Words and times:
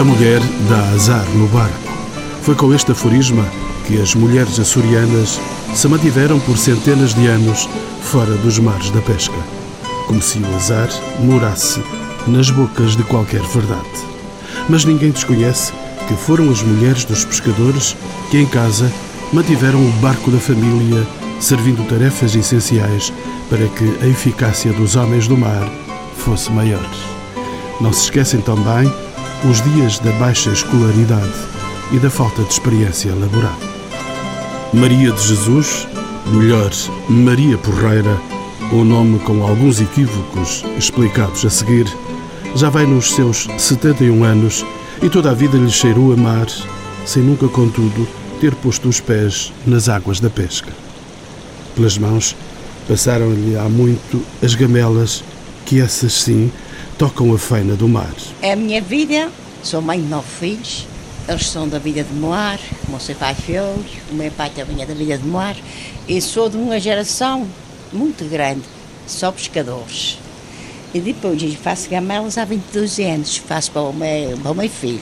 A 0.00 0.04
mulher 0.04 0.40
dá 0.66 0.80
azar 0.94 1.26
no 1.34 1.46
barco. 1.48 1.92
Foi 2.40 2.54
com 2.54 2.72
este 2.72 2.90
aforisma 2.90 3.46
que 3.86 4.00
as 4.00 4.14
mulheres 4.14 4.58
açorianas 4.58 5.38
se 5.74 5.88
mantiveram 5.88 6.40
por 6.40 6.56
centenas 6.56 7.12
de 7.12 7.26
anos 7.26 7.68
fora 8.00 8.34
dos 8.36 8.58
mares 8.58 8.88
da 8.92 9.02
pesca, 9.02 9.36
como 10.06 10.22
se 10.22 10.38
o 10.38 10.56
azar 10.56 10.88
morasse 11.18 11.82
nas 12.26 12.48
bocas 12.48 12.96
de 12.96 13.04
qualquer 13.04 13.42
verdade. 13.42 13.84
Mas 14.70 14.86
ninguém 14.86 15.10
desconhece 15.10 15.70
que 16.08 16.14
foram 16.14 16.50
as 16.50 16.62
mulheres 16.62 17.04
dos 17.04 17.26
pescadores 17.26 17.94
que 18.30 18.38
em 18.38 18.46
casa 18.46 18.90
mantiveram 19.34 19.84
o 19.86 19.92
barco 20.00 20.30
da 20.30 20.38
família, 20.38 21.06
servindo 21.38 21.86
tarefas 21.86 22.34
essenciais 22.34 23.12
para 23.50 23.68
que 23.68 23.84
a 24.02 24.06
eficácia 24.06 24.72
dos 24.72 24.96
homens 24.96 25.28
do 25.28 25.36
mar 25.36 25.70
fosse 26.16 26.50
maior. 26.50 26.88
Não 27.82 27.92
se 27.92 28.04
esquecem 28.04 28.40
também 28.40 28.90
os 29.48 29.62
dias 29.62 29.98
da 30.00 30.12
baixa 30.12 30.50
escolaridade 30.50 31.32
e 31.92 31.98
da 31.98 32.10
falta 32.10 32.42
de 32.42 32.52
experiência 32.52 33.14
laboral. 33.14 33.56
Maria 34.72 35.10
de 35.12 35.28
Jesus, 35.28 35.88
melhor, 36.26 36.70
Maria 37.08 37.56
Porreira, 37.56 38.20
o 38.70 38.84
nome 38.84 39.18
com 39.20 39.42
alguns 39.42 39.80
equívocos 39.80 40.62
explicados 40.76 41.44
a 41.46 41.50
seguir, 41.50 41.86
já 42.54 42.68
vai 42.68 42.84
nos 42.84 43.12
seus 43.12 43.48
71 43.56 44.22
anos 44.24 44.64
e 45.02 45.08
toda 45.08 45.30
a 45.30 45.34
vida 45.34 45.56
lhe 45.56 45.70
cheirou 45.70 46.12
a 46.12 46.16
mar, 46.16 46.46
sem 47.06 47.22
nunca, 47.22 47.48
contudo, 47.48 48.06
ter 48.40 48.54
posto 48.56 48.88
os 48.88 49.00
pés 49.00 49.52
nas 49.66 49.88
águas 49.88 50.20
da 50.20 50.28
pesca. 50.28 50.70
Pelas 51.74 51.96
mãos 51.96 52.36
passaram-lhe 52.86 53.56
há 53.56 53.68
muito 53.70 54.22
as 54.42 54.54
gamelas, 54.54 55.24
que 55.64 55.80
essas 55.80 56.12
sim 56.12 56.52
tocam 57.00 57.34
a 57.34 57.38
feina 57.38 57.74
do 57.76 57.88
mar. 57.88 58.14
É 58.42 58.52
a 58.52 58.56
minha 58.56 58.78
vida, 58.78 59.30
sou 59.62 59.80
mãe 59.80 59.98
de 59.98 60.06
nove 60.06 60.28
filhos, 60.38 60.86
eles 61.26 61.46
são 61.46 61.66
da 61.66 61.78
vida 61.78 62.04
de 62.04 62.12
mar, 62.12 62.60
o 62.86 62.90
meu 62.90 63.16
pai 63.16 63.34
filho, 63.34 63.82
o 64.10 64.14
meu 64.14 64.30
pai 64.32 64.50
também 64.50 64.82
é 64.82 64.84
da 64.84 64.92
vida 64.92 65.16
de 65.16 65.26
mar, 65.26 65.56
e 66.06 66.20
sou 66.20 66.50
de 66.50 66.58
uma 66.58 66.78
geração 66.78 67.48
muito 67.90 68.22
grande, 68.26 68.60
só 69.06 69.32
pescadores. 69.32 70.18
E 70.92 71.00
depois 71.00 71.42
faço 71.54 71.88
gamelas 71.88 72.36
há 72.36 72.44
22 72.44 72.98
anos, 72.98 73.38
faço 73.38 73.70
para 73.70 73.80
o 73.80 73.94
meu, 73.94 74.36
para 74.36 74.50
o 74.50 74.54
meu 74.54 74.68
filho. 74.68 75.00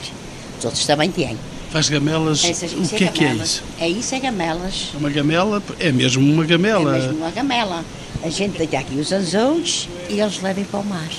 Os 0.57 0.63
outros 0.63 0.85
também 0.85 1.11
têm. 1.11 1.37
Faz 1.69 1.89
gamelas, 1.89 2.45
Essas, 2.45 2.71
o 2.71 2.95
que 2.95 3.03
é, 3.03 3.07
é 3.07 3.11
que 3.11 3.25
é 3.25 3.33
isso? 3.33 3.63
É 3.77 3.89
isso, 3.89 4.15
é 4.15 4.21
gamelas. 4.21 4.91
Uma 4.93 5.09
gamela, 5.09 5.61
é 5.77 5.91
mesmo 5.91 6.23
uma 6.33 6.45
gamela. 6.45 6.95
É 6.95 7.01
mesmo 7.01 7.17
uma 7.17 7.31
gamela. 7.31 7.83
A 8.23 8.29
gente 8.29 8.57
deita 8.57 8.79
aqui 8.79 8.95
os 8.95 9.11
anzões 9.11 9.89
e 10.09 10.21
eles 10.21 10.41
levam 10.41 10.63
para 10.63 10.79
o 10.79 10.85
mar. 10.85 11.09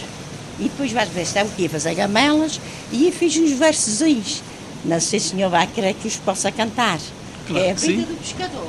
E 0.60 0.64
depois 0.64 0.92
vais 0.92 1.08
ver 1.08 1.24
se 1.24 1.38
está 1.38 1.42
o 1.42 1.48
quê? 1.48 1.68
Fazer 1.68 1.94
gamelas 1.94 2.60
e 2.92 3.10
fiz 3.10 3.36
uns 3.36 3.52
versozinhos. 3.52 4.42
Não 4.84 5.00
sei 5.00 5.18
se 5.18 5.28
o 5.28 5.30
senhor 5.30 5.50
vai 5.50 5.66
querer 5.66 5.94
que 5.94 6.06
os 6.06 6.16
possa 6.16 6.52
cantar. 6.52 7.00
Claro 7.46 7.64
é 7.64 7.70
a 7.70 7.74
vida 7.74 8.02
do 8.02 8.16
pescador. 8.18 8.68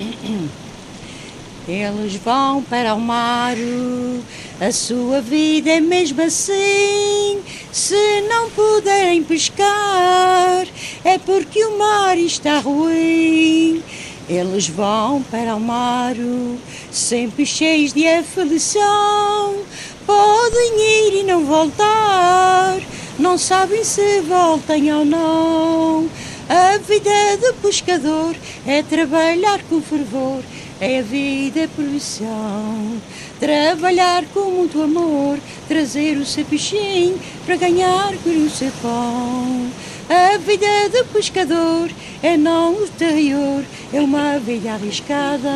Eles 1.68 2.16
vão 2.16 2.62
para 2.62 2.94
o 2.94 3.00
mar, 3.00 3.54
a 4.60 4.72
sua 4.72 5.20
vida 5.20 5.70
é 5.70 5.80
mesmo 5.80 6.20
assim. 6.22 7.40
Se 7.70 8.22
não 8.22 8.50
puderem 8.50 9.22
pescar, 9.22 10.66
é 11.04 11.18
porque 11.18 11.64
o 11.64 11.78
mar 11.78 12.16
está 12.18 12.58
ruim. 12.58 13.82
Eles 14.28 14.68
vão 14.68 15.22
para 15.22 15.54
o 15.54 15.60
mar, 15.60 16.16
sempre 16.90 17.44
cheios 17.44 17.92
de 17.92 18.06
aflição. 18.06 19.56
Podem 20.10 20.72
ir 20.76 21.20
e 21.20 21.22
não 21.22 21.44
voltar, 21.44 22.80
não 23.16 23.38
sabem 23.38 23.84
se 23.84 24.20
voltem 24.22 24.92
ou 24.92 25.04
não. 25.04 26.10
A 26.48 26.78
vida 26.78 27.36
do 27.40 27.54
pescador 27.62 28.34
é 28.66 28.82
trabalhar 28.82 29.62
com 29.68 29.80
fervor 29.80 30.42
é 30.80 31.00
a 31.00 31.02
vida 31.02 31.68
profissão. 31.76 33.00
Trabalhar 33.38 34.24
com 34.32 34.50
muito 34.50 34.82
amor, 34.82 35.38
trazer 35.68 36.16
o 36.16 36.24
seu 36.24 36.44
peixinho 36.44 37.20
para 37.44 37.56
ganhar 37.56 38.14
com 38.24 38.30
o 38.30 38.50
seu 38.50 38.72
pão. 38.82 39.70
A 40.12 40.38
vida 40.38 40.66
do 40.88 41.04
pescador 41.12 41.88
é 42.20 42.36
não 42.36 42.74
o 42.74 42.84
exterior, 42.84 43.64
é 43.92 44.00
uma 44.00 44.40
vida 44.40 44.72
arriscada. 44.72 45.48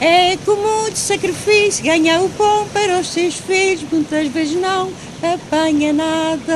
É 0.00 0.38
com 0.38 0.56
muito 0.56 0.96
sacrifício 0.96 1.84
ganhar 1.84 2.22
o 2.22 2.30
pão 2.30 2.66
para 2.68 2.98
os 2.98 3.08
seus 3.08 3.34
filhos, 3.34 3.84
muitas 3.92 4.28
vezes 4.28 4.58
não 4.58 4.90
apanha 5.22 5.92
nada. 5.92 6.54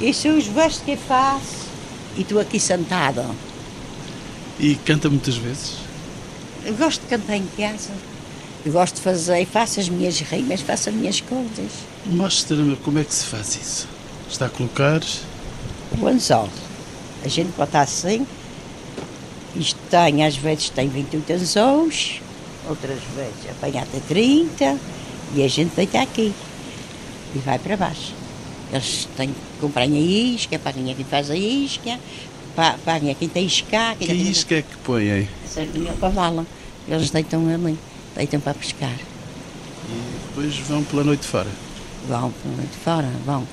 Estes 0.00 0.18
são 0.18 0.38
os 0.38 0.46
versos 0.46 0.80
que 0.82 0.92
eu 0.92 0.96
faço 0.96 1.66
e 2.16 2.20
estou 2.20 2.38
aqui 2.38 2.60
sentada. 2.60 3.26
E 4.60 4.76
canta 4.76 5.10
muitas 5.10 5.36
vezes? 5.36 5.78
Eu 6.64 6.74
gosto 6.74 7.00
de 7.00 7.08
cantar 7.08 7.36
em 7.36 7.48
casa. 7.56 7.90
Eu 8.64 8.70
gosto 8.70 8.94
de 8.94 9.00
fazer, 9.00 9.44
faço 9.44 9.80
as 9.80 9.88
minhas 9.88 10.20
rimas, 10.20 10.60
faço 10.60 10.88
as 10.88 10.94
minhas 10.94 11.20
coisas. 11.20 11.72
Mostra-me 12.06 12.76
como 12.76 13.00
é 13.00 13.02
que 13.02 13.12
se 13.12 13.26
faz 13.26 13.56
isso. 13.56 13.88
Está 14.30 14.46
a 14.46 14.50
colocar. 14.50 15.00
O 16.00 16.06
anzol. 16.06 16.48
A 17.24 17.28
gente 17.28 17.50
bota 17.56 17.80
assim. 17.80 18.26
Isto 19.56 19.78
tem, 19.90 20.24
às 20.24 20.36
vezes 20.36 20.70
tem 20.70 20.88
28 20.88 21.32
anzóis, 21.32 22.20
outras 22.68 22.98
vezes 23.16 23.50
apanha 23.50 23.82
até 23.82 23.98
30 24.00 24.78
e 25.34 25.42
a 25.42 25.48
gente 25.48 25.74
deita 25.74 26.00
aqui 26.00 26.32
e 27.34 27.38
vai 27.38 27.58
para 27.58 27.76
baixo. 27.76 28.14
Eles 28.72 29.08
têm 29.16 29.28
que 29.28 29.34
comprar 29.60 29.82
a 29.82 29.86
isca, 29.86 30.58
paguem 30.58 30.92
a 30.92 30.94
quem 30.94 31.04
faz 31.04 31.30
a 31.30 31.36
isca, 31.36 31.98
paguem 32.84 33.10
a 33.10 33.14
quem 33.14 33.28
tem 33.28 33.46
isca. 33.46 33.96
Que 33.98 34.12
isca 34.12 34.56
é 34.56 34.62
que 34.62 34.76
põe 34.84 35.10
aí? 35.10 35.28
Sardinha 35.46 35.92
para 35.94 36.10
vala. 36.10 36.46
Eles 36.86 37.10
deitam 37.10 37.48
ali, 37.48 37.78
deitam 38.14 38.40
para 38.40 38.54
pescar. 38.54 38.94
E 39.88 40.26
depois 40.28 40.56
vão 40.58 40.84
pela 40.84 41.04
noite 41.04 41.26
fora? 41.26 41.48
Vão 42.06 42.30
pela 42.30 42.56
noite 42.56 42.76
fora, 42.84 43.10
vão. 43.24 43.46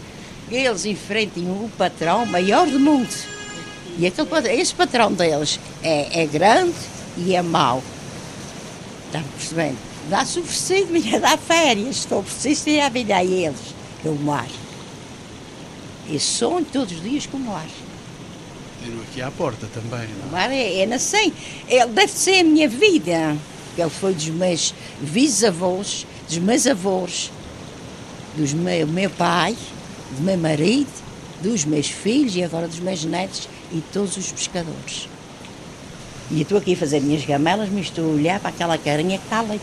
Eles 0.51 0.85
enfrentam 0.85 1.43
o 1.43 1.71
patrão 1.77 2.25
maior 2.25 2.67
do 2.67 2.79
mundo. 2.79 3.09
E 3.97 4.05
aquele, 4.05 4.61
esse 4.61 4.75
patrão 4.75 5.11
deles 5.11 5.59
é, 5.81 6.23
é 6.23 6.25
grande 6.25 6.75
e 7.17 7.35
é 7.35 7.41
mau. 7.41 7.81
Está 9.07 9.21
percebendo? 9.37 9.77
Dá-se 10.09 10.39
mas 10.91 11.21
dá 11.21 11.37
férias. 11.37 11.97
Estou 11.97 12.21
preciso 12.21 12.69
ir 12.69 12.81
a 12.81 12.89
vida 12.89 13.15
a 13.15 13.23
eles, 13.23 13.73
que 14.01 14.07
é 14.07 14.11
o 14.11 14.15
mar. 14.15 14.47
E 16.07 16.19
sonho 16.19 16.65
todos 16.71 16.93
os 16.93 17.01
dias 17.01 17.25
com 17.25 17.37
o 17.37 17.39
mar. 17.39 17.65
Tenho 18.83 19.01
aqui 19.01 19.21
à 19.21 19.31
porta 19.31 19.67
também, 19.73 20.07
não? 20.19 20.27
O 20.27 20.31
mar 20.31 20.51
é, 20.51 20.83
é 20.83 20.93
assim. 20.93 21.33
Ele 21.67 21.87
deve 21.87 22.11
ser 22.11 22.41
a 22.41 22.43
minha 22.43 22.69
vida. 22.69 23.35
Ele 23.77 23.89
foi 23.89 24.13
dos 24.13 24.27
meus 24.27 24.73
bisavós, 25.01 26.05
dos 26.27 26.37
meus 26.37 26.67
avós, 26.67 27.31
dos 28.35 28.53
meu, 28.53 28.87
meu 28.87 29.09
pai, 29.09 29.57
do 30.11 30.23
meu 30.23 30.37
marido, 30.37 30.89
dos 31.41 31.65
meus 31.65 31.87
filhos 31.87 32.35
e 32.35 32.43
agora 32.43 32.67
dos 32.67 32.79
meus 32.79 33.03
netos 33.03 33.47
e 33.71 33.81
todos 33.93 34.17
os 34.17 34.31
pescadores. 34.31 35.07
E 36.31 36.41
estou 36.41 36.57
aqui 36.57 36.73
a 36.73 36.77
fazer 36.77 37.01
minhas 37.01 37.23
gamelas, 37.23 37.69
mas 37.69 37.85
estou 37.85 38.05
a 38.05 38.15
olhar 38.15 38.39
para 38.39 38.49
aquela 38.49 38.77
carinha 38.77 39.17
que 39.17 39.25
está 39.25 39.39
ali. 39.39 39.61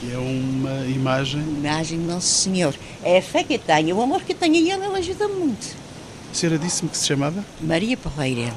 Que 0.00 0.12
é 0.12 0.18
uma 0.18 0.86
imagem. 0.86 1.40
Imagem 1.40 2.00
do 2.00 2.06
Nosso 2.06 2.26
Senhor. 2.26 2.74
É 3.02 3.18
a 3.18 3.22
fé 3.22 3.44
que 3.44 3.54
eu 3.54 3.58
tenho, 3.58 3.96
o 3.96 4.02
amor 4.02 4.22
que 4.22 4.32
eu 4.32 4.36
tenho 4.36 4.54
a 4.54 4.58
Ele, 4.58 4.86
Ele 4.86 4.98
ajuda 4.98 5.28
muito. 5.28 5.76
A 6.32 6.34
senhora 6.34 6.58
disse-me 6.58 6.90
que 6.90 6.98
se 6.98 7.06
chamava? 7.06 7.44
Maria 7.60 7.96
Porreira. 7.96 8.52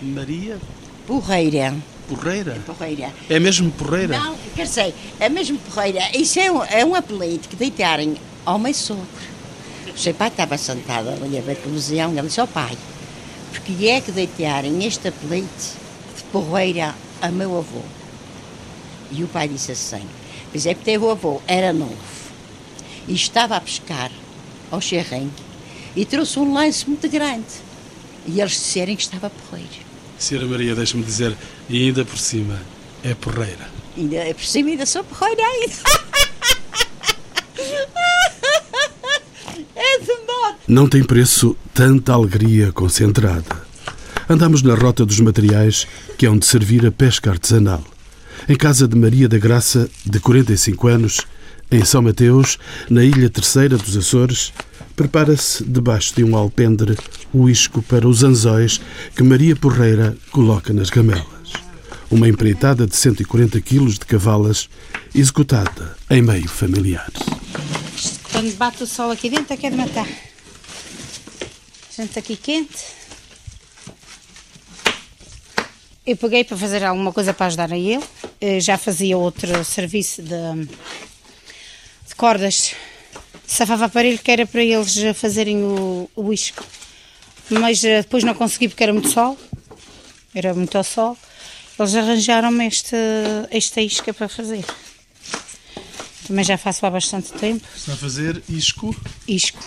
Maria? 0.00 0.58
Porreira. 1.06 1.74
Porreira? 2.08 2.52
É 2.52 2.58
porreira. 2.58 3.12
É 3.28 3.38
mesmo 3.38 3.70
Porreira? 3.70 4.18
Não, 4.18 4.36
quer 4.56 4.64
dizer, 4.64 4.94
é 5.20 5.28
mesmo 5.28 5.58
Porreira. 5.58 6.00
Isso 6.16 6.40
é 6.40 6.50
um, 6.50 6.64
é 6.64 6.84
um 6.84 6.94
apelido 6.94 7.48
que 7.48 7.56
deitarem 7.56 8.16
ao 8.44 8.58
meu 8.58 8.72
sogro. 8.72 9.06
O 9.88 9.98
seu 9.98 10.14
pai 10.14 10.28
estava 10.28 10.56
sentado 10.56 11.10
ali 11.10 11.38
a 11.38 11.42
ver 11.42 11.56
televisão, 11.56 12.12
ele 12.12 12.22
disse 12.22 12.40
ao 12.40 12.46
pai, 12.46 12.76
porque 13.50 13.86
é 13.86 14.00
que 14.00 14.12
deitarem 14.12 14.84
este 14.84 15.08
apelido 15.08 15.48
de 16.16 16.22
Porreira 16.24 16.94
a 17.20 17.28
meu 17.28 17.58
avô? 17.58 17.82
E 19.10 19.22
o 19.22 19.28
pai 19.28 19.48
disse 19.48 19.72
assim, 19.72 20.06
pois 20.50 20.64
é 20.66 20.74
porque 20.74 20.96
o 20.96 21.10
avô 21.10 21.42
era 21.46 21.72
novo 21.72 21.96
e 23.06 23.14
estava 23.14 23.56
a 23.56 23.60
pescar 23.60 24.10
ao 24.70 24.80
Xerrim 24.80 25.30
e 25.94 26.04
trouxe 26.04 26.38
um 26.38 26.52
lance 26.52 26.88
muito 26.88 27.08
grande. 27.08 27.46
E 28.26 28.40
eles 28.40 28.52
disseram 28.52 28.94
que 28.96 29.02
estava 29.02 29.30
porreiro. 29.30 29.68
Senhora 30.18 30.46
Maria, 30.46 30.74
deixe-me 30.74 31.02
dizer, 31.02 31.36
e 31.68 31.86
ainda 31.86 32.04
por 32.04 32.18
cima, 32.18 32.60
é 33.02 33.14
porreira. 33.14 33.68
Ainda 33.96 34.34
por 34.34 34.44
cima, 34.44 34.70
ainda 34.70 34.86
sou 34.86 35.02
porreira 35.04 35.42
ainda. 35.42 35.74
é. 40.10 40.54
Não 40.68 40.88
tem 40.88 41.02
preço 41.02 41.56
tanta 41.74 42.12
alegria 42.12 42.72
concentrada. 42.72 43.62
Andamos 44.28 44.62
na 44.62 44.74
rota 44.74 45.04
dos 45.04 45.20
materiais 45.20 45.86
que 46.16 46.26
hão 46.26 46.38
de 46.38 46.46
servir 46.46 46.86
a 46.86 46.92
pesca 46.92 47.30
artesanal. 47.30 47.84
Em 48.48 48.56
casa 48.56 48.88
de 48.88 48.96
Maria 48.96 49.28
da 49.28 49.38
Graça, 49.38 49.88
de 50.04 50.18
45 50.18 50.88
anos, 50.88 51.20
em 51.70 51.84
São 51.84 52.02
Mateus, 52.02 52.58
na 52.90 53.04
Ilha 53.04 53.30
Terceira 53.30 53.76
dos 53.76 53.96
Açores, 53.96 54.52
prepara-se 54.94 55.64
debaixo 55.64 56.14
de 56.14 56.24
um 56.24 56.36
alpendre 56.36 56.96
o 57.32 57.48
isco 57.48 57.82
para 57.82 58.06
os 58.06 58.22
anzóis 58.22 58.80
que 59.16 59.22
Maria 59.22 59.56
Porreira 59.56 60.16
coloca 60.30 60.72
nas 60.72 60.90
gamelas. 60.90 61.24
Uma 62.10 62.28
empreitada 62.28 62.86
de 62.86 62.94
140 62.94 63.60
quilos 63.60 63.94
de 63.94 64.06
cavalas 64.06 64.68
executada 65.14 65.96
em 66.10 66.20
meio 66.20 66.48
familiar. 66.48 67.10
Quando 68.42 68.56
bate 68.56 68.82
o 68.82 68.86
sol 68.88 69.12
aqui 69.12 69.30
dentro 69.30 69.56
que 69.56 69.70
de 69.70 69.76
matar. 69.76 70.08
Gente 71.96 72.18
aqui 72.18 72.34
quente. 72.34 72.84
Eu 76.04 76.16
peguei 76.16 76.42
para 76.42 76.56
fazer 76.56 76.82
alguma 76.82 77.12
coisa 77.12 77.32
para 77.32 77.46
ajudar 77.46 77.72
a 77.72 77.78
ele. 77.78 78.02
Eu 78.40 78.60
já 78.60 78.76
fazia 78.76 79.16
outro 79.16 79.64
serviço 79.64 80.22
de, 80.22 80.66
de 82.08 82.14
cordas. 82.16 82.74
Safava 83.46 83.84
aparelho 83.84 84.18
que 84.18 84.32
era 84.32 84.44
para 84.44 84.64
eles 84.64 84.96
fazerem 85.14 85.62
o, 85.62 86.10
o 86.16 86.32
isco. 86.32 86.64
Mas 87.48 87.84
eh, 87.84 88.02
depois 88.02 88.24
não 88.24 88.34
consegui 88.34 88.66
porque 88.66 88.82
era 88.82 88.92
muito 88.92 89.08
sol. 89.08 89.38
Era 90.34 90.52
muito 90.52 90.76
ao 90.76 90.82
sol. 90.82 91.16
Eles 91.78 91.94
arranjaram-me 91.94 92.66
esta 92.66 93.80
isca 93.80 94.12
para 94.12 94.28
fazer. 94.28 94.64
Também 96.32 96.46
já 96.46 96.56
faço 96.56 96.86
há 96.86 96.90
bastante 96.90 97.30
tempo. 97.34 97.62
Está 97.76 97.92
a 97.92 97.96
fazer 97.96 98.42
isco? 98.48 98.96
Isco 99.28 99.62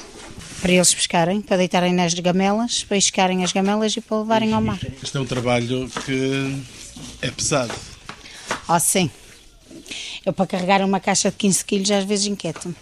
para 0.60 0.72
eles 0.72 0.92
pescarem, 0.96 1.40
para 1.40 1.58
deitarem 1.58 1.94
nas 1.94 2.12
gamelas, 2.16 2.84
para 2.84 2.98
iscarem 2.98 3.44
as 3.44 3.52
gamelas 3.52 3.96
e 3.96 4.02
para 4.02 4.18
levarem 4.18 4.52
ao 4.52 4.60
mar. 4.60 4.80
Este 5.04 5.16
é 5.16 5.20
um 5.20 5.26
trabalho 5.28 5.88
que 6.04 6.60
é 7.22 7.30
pesado. 7.30 7.72
Oh, 8.68 8.80
sim. 8.80 9.12
Eu 10.26 10.34
para 10.34 10.48
carregar 10.48 10.82
uma 10.82 11.00
caixa 11.00 11.30
de 11.30 11.38
15 11.38 11.66
quilos 11.66 11.92
às 11.92 12.04
vezes 12.04 12.26
inquieto-me. 12.26 12.76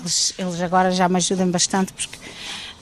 Eles, 0.00 0.34
eles 0.36 0.60
agora 0.60 0.90
já 0.90 1.08
me 1.08 1.16
ajudam 1.16 1.50
bastante 1.50 1.94
porque 1.94 2.18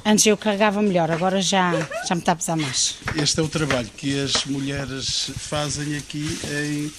antes 0.04 0.26
eu 0.26 0.36
carregava 0.36 0.82
melhor, 0.82 1.08
agora 1.08 1.40
já, 1.40 1.70
já 2.08 2.16
me 2.16 2.20
está 2.20 2.32
a 2.32 2.36
pesar 2.36 2.56
mais. 2.56 2.96
Este 3.14 3.38
é 3.38 3.42
o 3.44 3.48
trabalho 3.48 3.88
que 3.96 4.20
as 4.20 4.44
mulheres 4.44 5.30
fazem 5.36 5.96
aqui 5.96 6.36
em, 6.50 6.92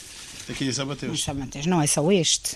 aqui 0.50 0.64
em 0.64 0.72
São 0.72 0.86
Mateus. 0.86 1.20
Em 1.20 1.22
São 1.22 1.36
Mateus, 1.36 1.66
não 1.66 1.82
é 1.82 1.88
só 1.88 2.10
este. 2.10 2.56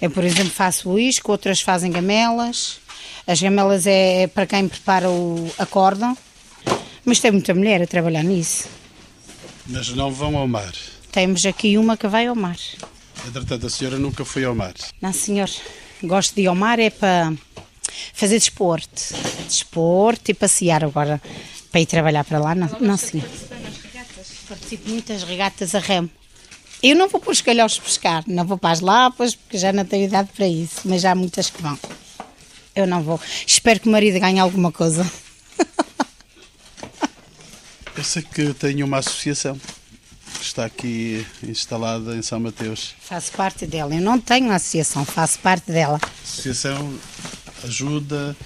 Eu, 0.00 0.10
por 0.10 0.24
exemplo, 0.24 0.50
faço 0.50 0.90
o 0.90 0.98
isco, 0.98 1.32
outras 1.32 1.60
fazem 1.60 1.90
gamelas. 1.90 2.80
As 3.26 3.40
gamelas 3.40 3.86
é 3.86 4.26
para 4.28 4.46
quem 4.46 4.68
prepara 4.68 5.10
o, 5.10 5.50
a 5.58 5.66
corda, 5.66 6.16
mas 7.04 7.20
tem 7.20 7.30
muita 7.30 7.54
mulher 7.54 7.82
a 7.82 7.86
trabalhar 7.86 8.22
nisso. 8.22 8.68
Mas 9.66 9.88
não 9.90 10.10
vão 10.10 10.36
ao 10.36 10.48
mar? 10.48 10.72
Temos 11.12 11.44
aqui 11.44 11.76
uma 11.76 11.96
que 11.96 12.06
vai 12.06 12.26
ao 12.26 12.34
mar. 12.34 12.56
Entretanto, 13.26 13.66
a 13.66 13.70
senhora 13.70 13.98
nunca 13.98 14.24
foi 14.24 14.44
ao 14.44 14.54
mar? 14.54 14.74
Não, 15.00 15.12
senhor. 15.12 15.50
Gosto 16.02 16.34
de 16.34 16.42
ir 16.42 16.46
ao 16.46 16.54
mar 16.54 16.78
é 16.78 16.90
para 16.90 17.32
fazer 18.14 18.38
desporto. 18.38 19.02
Desporto 19.46 20.30
e 20.30 20.34
passear 20.34 20.84
agora. 20.84 21.20
Para 21.70 21.80
ir 21.80 21.86
trabalhar 21.86 22.24
para 22.24 22.38
lá, 22.38 22.54
não, 22.54 22.68
não 22.80 22.96
senhor. 22.96 23.28
Participo 24.48 24.88
muitas 24.88 25.22
regatas 25.24 25.74
a 25.74 25.80
remo. 25.80 26.08
Eu 26.82 26.94
não 26.94 27.08
vou 27.08 27.20
para 27.20 27.32
os 27.32 27.40
calhós 27.40 27.78
pescar, 27.78 28.22
não 28.26 28.44
vou 28.44 28.56
para 28.56 28.70
as 28.70 28.80
lapas, 28.80 29.34
porque 29.34 29.58
já 29.58 29.72
não 29.72 29.84
tenho 29.84 30.04
idade 30.04 30.30
para 30.34 30.46
isso, 30.46 30.82
mas 30.84 31.02
já 31.02 31.10
há 31.10 31.14
muitas 31.14 31.50
que 31.50 31.60
vão. 31.60 31.78
Eu 32.74 32.86
não 32.86 33.02
vou. 33.02 33.20
Espero 33.44 33.80
que 33.80 33.88
o 33.88 33.92
marido 33.92 34.20
ganhe 34.20 34.38
alguma 34.38 34.70
coisa. 34.70 35.10
Eu 37.96 38.04
sei 38.04 38.22
que 38.22 38.54
tenho 38.54 38.86
uma 38.86 38.98
associação 38.98 39.58
que 40.38 40.44
está 40.44 40.64
aqui 40.64 41.26
instalada 41.42 42.14
em 42.14 42.22
São 42.22 42.38
Mateus. 42.38 42.94
Faço 43.00 43.32
parte 43.32 43.66
dela. 43.66 43.92
Eu 43.92 44.00
não 44.00 44.20
tenho 44.20 44.52
associação, 44.52 45.04
faço 45.04 45.40
parte 45.40 45.72
dela. 45.72 46.00
Associação 46.22 46.96
ajuda, 47.64 48.36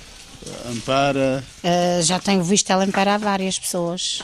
ampara? 0.70 1.44
Uh, 1.62 2.02
já 2.02 2.18
tenho 2.18 2.42
visto 2.42 2.70
ela 2.70 2.84
amparar 2.84 3.20
várias 3.20 3.58
pessoas, 3.58 4.22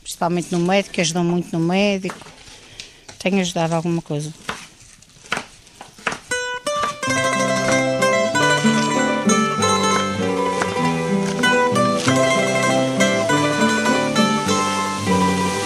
principalmente 0.00 0.52
no 0.52 0.60
médico, 0.60 1.00
ajudam 1.00 1.24
muito 1.24 1.50
no 1.52 1.58
médico. 1.58 2.37
Tenho 3.18 3.40
ajudado 3.40 3.74
alguma 3.74 4.00
coisa. 4.00 4.32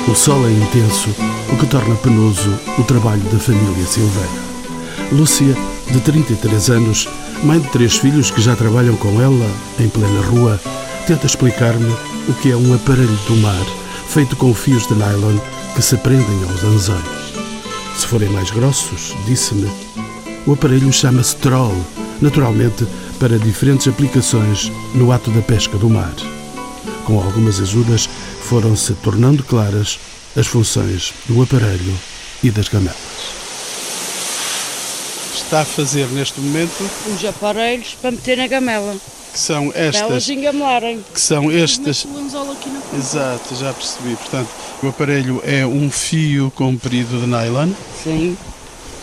O 0.08 0.14
sol 0.14 0.46
é 0.46 0.50
intenso, 0.50 1.08
o 1.50 1.56
que 1.56 1.66
torna 1.66 1.94
penoso 1.96 2.58
o 2.78 2.84
trabalho 2.84 3.22
da 3.30 3.38
família 3.38 3.86
Silveira. 3.86 4.28
Lúcia, 5.10 5.54
de 5.90 6.00
33 6.00 6.68
anos, 6.68 7.08
mãe 7.42 7.58
de 7.58 7.68
três 7.68 7.96
filhos 7.96 8.30
que 8.30 8.42
já 8.42 8.54
trabalham 8.54 8.94
com 8.96 9.20
ela 9.20 9.50
em 9.80 9.88
plena 9.88 10.20
rua, 10.22 10.60
tenta 11.06 11.26
explicar-me 11.26 11.90
o 12.28 12.34
que 12.42 12.50
é 12.50 12.56
um 12.56 12.74
aparelho 12.74 13.18
do 13.26 13.36
mar 13.36 13.64
feito 14.06 14.36
com 14.36 14.52
fios 14.52 14.86
de 14.86 14.94
nylon 14.94 15.38
que 15.74 15.80
se 15.80 15.96
prendem 15.96 16.42
aos 16.50 16.62
anzóis. 16.62 17.21
Se 17.96 18.06
forem 18.06 18.28
mais 18.30 18.50
grossos, 18.50 19.14
disse-me, 19.26 19.70
o 20.46 20.52
aparelho 20.52 20.92
chama-se 20.92 21.36
troll, 21.36 21.76
naturalmente 22.20 22.86
para 23.20 23.38
diferentes 23.38 23.86
aplicações 23.86 24.72
no 24.94 25.12
ato 25.12 25.30
da 25.30 25.42
pesca 25.42 25.78
do 25.78 25.88
mar. 25.88 26.14
Com 27.04 27.20
algumas 27.20 27.60
ajudas, 27.60 28.08
foram-se 28.42 28.94
tornando 28.94 29.44
claras 29.44 29.98
as 30.36 30.46
funções 30.46 31.12
do 31.28 31.42
aparelho 31.42 31.96
e 32.42 32.50
das 32.50 32.68
gamelas. 32.68 32.96
Está 35.34 35.60
a 35.60 35.64
fazer 35.64 36.06
neste 36.08 36.40
momento 36.40 36.90
os 37.14 37.24
aparelhos 37.24 37.94
para 38.00 38.10
meter 38.10 38.36
na 38.38 38.46
gamela. 38.46 38.96
Que 39.32 39.38
são 39.38 39.72
estas. 39.74 40.02
Para 40.02 40.10
elas 40.10 40.28
engamelarem. 40.28 41.04
Que 41.12 41.20
são 41.20 41.50
estas. 41.50 42.06
Exato, 42.94 43.54
já 43.56 43.72
percebi. 43.72 44.14
Portanto, 44.16 44.48
o 44.82 44.88
aparelho 44.88 45.42
é 45.44 45.66
um 45.66 45.90
fio 45.90 46.50
comprido 46.54 47.20
de 47.20 47.26
nylon. 47.26 47.70
Sim. 48.02 48.36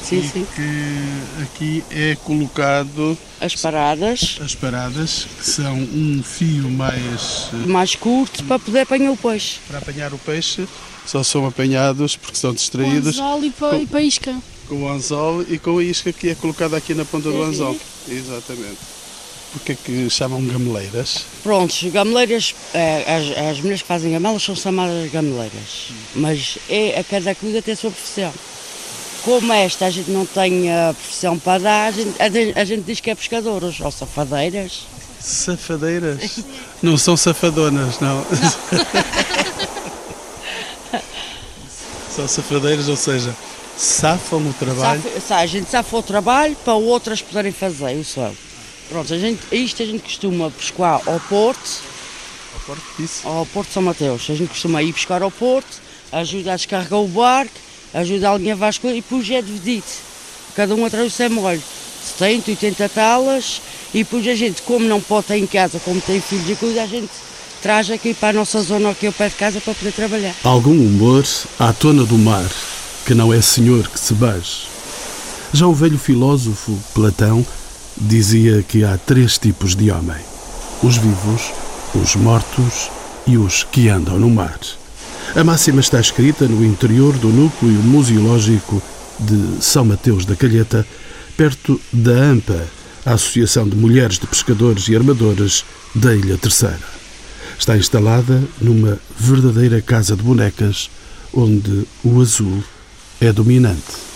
Sim, 0.01 0.19
e 0.19 0.27
sim. 0.27 0.47
que 0.55 1.43
aqui 1.43 1.83
é 1.91 2.15
colocado 2.23 3.17
as 3.41 3.55
paradas. 3.55 4.39
As 4.41 4.55
paradas, 4.55 5.27
que 5.37 5.45
são 5.45 5.75
um 5.75 6.23
fio 6.23 6.69
mais 6.69 7.49
eh, 7.53 7.67
mais 7.67 7.95
curto 7.95 8.43
para 8.45 8.59
poder 8.59 8.81
apanhar 8.81 9.11
o 9.11 9.17
peixe. 9.17 9.59
Para 9.67 9.79
apanhar 9.79 10.13
o 10.13 10.17
peixe, 10.17 10.67
só 11.05 11.21
são 11.21 11.45
apanhados 11.45 12.15
porque 12.15 12.37
são 12.37 12.53
distraídos. 12.53 13.17
Com 13.17 13.23
anzol 13.23 13.43
e 13.43 13.51
para, 13.51 13.69
com, 13.69 13.83
e 13.83 13.85
para 13.87 14.01
isca. 14.01 14.35
Com 14.67 14.83
o 14.83 14.89
anzol 14.89 15.43
e 15.43 15.59
com 15.59 15.77
a 15.77 15.83
isca 15.83 16.13
que 16.13 16.29
é 16.29 16.35
colocada 16.35 16.77
aqui 16.77 16.93
na 16.93 17.03
ponta 17.03 17.29
do 17.29 17.43
anzol. 17.43 17.75
Exatamente. 18.07 18.98
Porque 19.51 19.71
é 19.71 19.75
que 19.75 20.09
chamam 20.09 20.45
gameleiras? 20.45 21.25
Prontos, 21.41 21.81
gameleiras, 21.91 22.53
é, 22.73 23.03
as, 23.07 23.51
as 23.51 23.59
mulheres 23.59 23.81
que 23.81 23.87
fazem 23.87 24.11
gamelas 24.11 24.43
são 24.43 24.55
chamadas 24.55 25.11
gameleiras. 25.11 25.89
Mas 26.15 26.59
é, 26.69 26.99
a 26.99 27.03
cada 27.03 27.33
coisa 27.33 27.61
tem 27.61 27.73
a 27.73 27.77
sua 27.77 27.91
profissão. 27.91 28.33
Como 29.23 29.51
esta 29.51 29.87
a 29.87 29.89
gente 29.89 30.11
não 30.11 30.25
tem 30.25 30.71
a 30.71 30.93
profissão 30.93 31.37
para 31.37 31.61
dar, 31.61 31.87
a 31.87 31.91
gente, 31.91 32.57
a 32.57 32.63
gente 32.63 32.83
diz 32.83 32.99
que 32.99 33.09
é 33.09 33.15
pescadoras 33.15 33.79
ou 33.79 33.91
safadeiras. 33.91 34.83
Safadeiras? 35.19 36.39
Não 36.81 36.97
são 36.97 37.17
safadonas, 37.17 37.99
não. 37.99 38.17
não. 38.17 38.25
são 42.15 42.27
safadeiras, 42.27 42.87
ou 42.87 42.95
seja, 42.95 43.35
safam 43.77 44.47
o 44.47 44.53
trabalho. 44.53 45.01
Safa, 45.01 45.35
a 45.35 45.45
gente 45.45 45.69
safa 45.69 45.97
o 45.97 46.03
trabalho 46.03 46.55
para 46.63 46.75
outras 46.75 47.21
poderem 47.21 47.51
fazer 47.51 47.97
o 47.97 48.05
sol. 48.05 48.33
Pronto, 48.89 49.13
a 49.13 49.17
gente, 49.17 49.39
isto 49.51 49.83
a 49.83 49.85
gente 49.85 50.01
costuma 50.01 50.51
pescar 50.51 51.01
ao 51.05 51.19
Porto. 51.21 51.81
Ao 52.53 52.59
Porto, 52.61 52.83
isso? 52.99 53.27
Ao 53.27 53.45
Porto 53.45 53.71
São 53.71 53.83
Mateus. 53.83 54.29
A 54.29 54.35
gente 54.35 54.49
costuma 54.49 54.83
ir 54.83 54.91
pescar 54.91 55.21
ao 55.21 55.31
Porto, 55.31 55.79
ajuda 56.11 56.53
a 56.53 56.55
descarregar 56.55 56.99
o 56.99 57.07
barco 57.07 57.69
ajuda 57.93 58.29
alguém 58.29 58.51
a 58.51 58.55
vasculhar 58.55 58.95
e 58.95 59.01
depois 59.01 59.29
é 59.29 59.41
dividido. 59.41 59.85
Cada 60.55 60.75
um 60.75 60.85
atrás 60.85 61.05
do 61.05 61.15
seu 61.15 61.29
molho. 61.29 61.61
70, 62.17 62.51
80 62.51 62.89
talas 62.89 63.61
e 63.93 63.99
depois 63.99 64.27
a 64.27 64.35
gente, 64.35 64.61
como 64.61 64.85
não 64.85 65.01
pode 65.01 65.25
estar 65.25 65.37
em 65.37 65.45
casa, 65.45 65.79
como 65.79 65.99
tem 66.01 66.21
filhos 66.21 66.49
e 66.49 66.55
coisa, 66.55 66.83
a 66.83 66.87
gente 66.87 67.09
traz 67.61 67.91
aqui 67.91 68.13
para 68.13 68.29
a 68.29 68.33
nossa 68.33 68.61
zona 68.61 68.91
aqui 68.91 69.05
ao 69.05 69.13
pé 69.13 69.27
de 69.27 69.35
casa 69.35 69.59
para 69.59 69.73
poder 69.73 69.91
trabalhar. 69.91 70.33
Algum 70.43 70.71
humor 70.71 71.25
à 71.59 71.73
tona 71.73 72.05
do 72.05 72.17
mar, 72.17 72.49
que 73.05 73.13
não 73.13 73.33
é 73.33 73.41
senhor 73.41 73.87
que 73.89 73.99
se 73.99 74.13
beije. 74.13 74.67
Já 75.51 75.67
o 75.67 75.73
velho 75.73 75.97
filósofo 75.97 76.77
Platão 76.93 77.45
dizia 77.99 78.63
que 78.63 78.83
há 78.83 78.97
três 78.97 79.37
tipos 79.37 79.75
de 79.75 79.91
homem: 79.91 80.17
os 80.81 80.97
vivos, 80.97 81.51
os 81.93 82.15
mortos 82.15 82.89
e 83.27 83.37
os 83.37 83.63
que 83.63 83.89
andam 83.89 84.17
no 84.17 84.29
mar. 84.29 84.59
A 85.35 85.43
máxima 85.43 85.79
está 85.79 85.99
escrita 85.99 86.47
no 86.47 86.65
interior 86.65 87.13
do 87.17 87.27
núcleo 87.27 87.71
museológico 87.83 88.81
de 89.19 89.63
São 89.63 89.85
Mateus 89.85 90.25
da 90.25 90.35
Calheta, 90.35 90.85
perto 91.37 91.79
da 91.91 92.11
AMPA, 92.11 92.67
a 93.05 93.13
Associação 93.13 93.67
de 93.67 93.75
Mulheres 93.75 94.17
de 94.17 94.25
Pescadores 94.25 94.87
e 94.87 94.95
Armadores 94.95 95.63
da 95.93 96.15
Ilha 96.15 96.37
Terceira. 96.37 96.79
Está 97.57 97.77
instalada 97.77 98.41
numa 98.59 98.97
verdadeira 99.17 99.81
casa 99.81 100.15
de 100.15 100.23
bonecas, 100.23 100.89
onde 101.33 101.85
o 102.03 102.21
azul 102.21 102.63
é 103.21 103.31
dominante. 103.31 104.09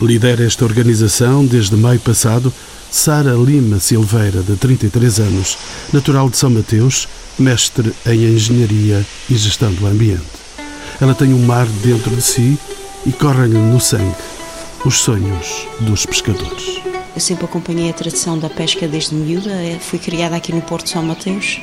Lidera 0.00 0.44
esta 0.44 0.64
organização 0.64 1.44
desde 1.44 1.76
maio 1.76 2.00
passado 2.00 2.52
Sara 2.90 3.34
Lima 3.34 3.78
Silveira, 3.78 4.42
de 4.42 4.56
33 4.56 5.20
anos, 5.20 5.58
natural 5.92 6.28
de 6.30 6.36
São 6.36 6.50
Mateus, 6.50 7.08
mestre 7.38 7.92
em 8.06 8.34
Engenharia 8.34 9.04
e 9.28 9.36
Gestão 9.36 9.72
do 9.72 9.86
Ambiente. 9.86 10.22
Ela 11.00 11.14
tem 11.14 11.34
um 11.34 11.44
mar 11.44 11.66
dentro 11.82 12.14
de 12.14 12.22
si 12.22 12.58
e 13.04 13.12
correm-lhe 13.12 13.58
no 13.58 13.80
sangue 13.80 14.16
os 14.84 14.98
sonhos 14.98 15.66
dos 15.80 16.06
pescadores. 16.06 16.80
Eu 17.14 17.20
sempre 17.20 17.44
acompanhei 17.44 17.90
a 17.90 17.94
tradição 17.94 18.38
da 18.38 18.48
pesca 18.48 18.86
desde 18.86 19.14
miúda. 19.14 19.50
Fui 19.80 19.98
criada 19.98 20.36
aqui 20.36 20.52
no 20.52 20.60
Porto 20.62 20.84
de 20.84 20.90
São 20.90 21.02
Mateus. 21.02 21.60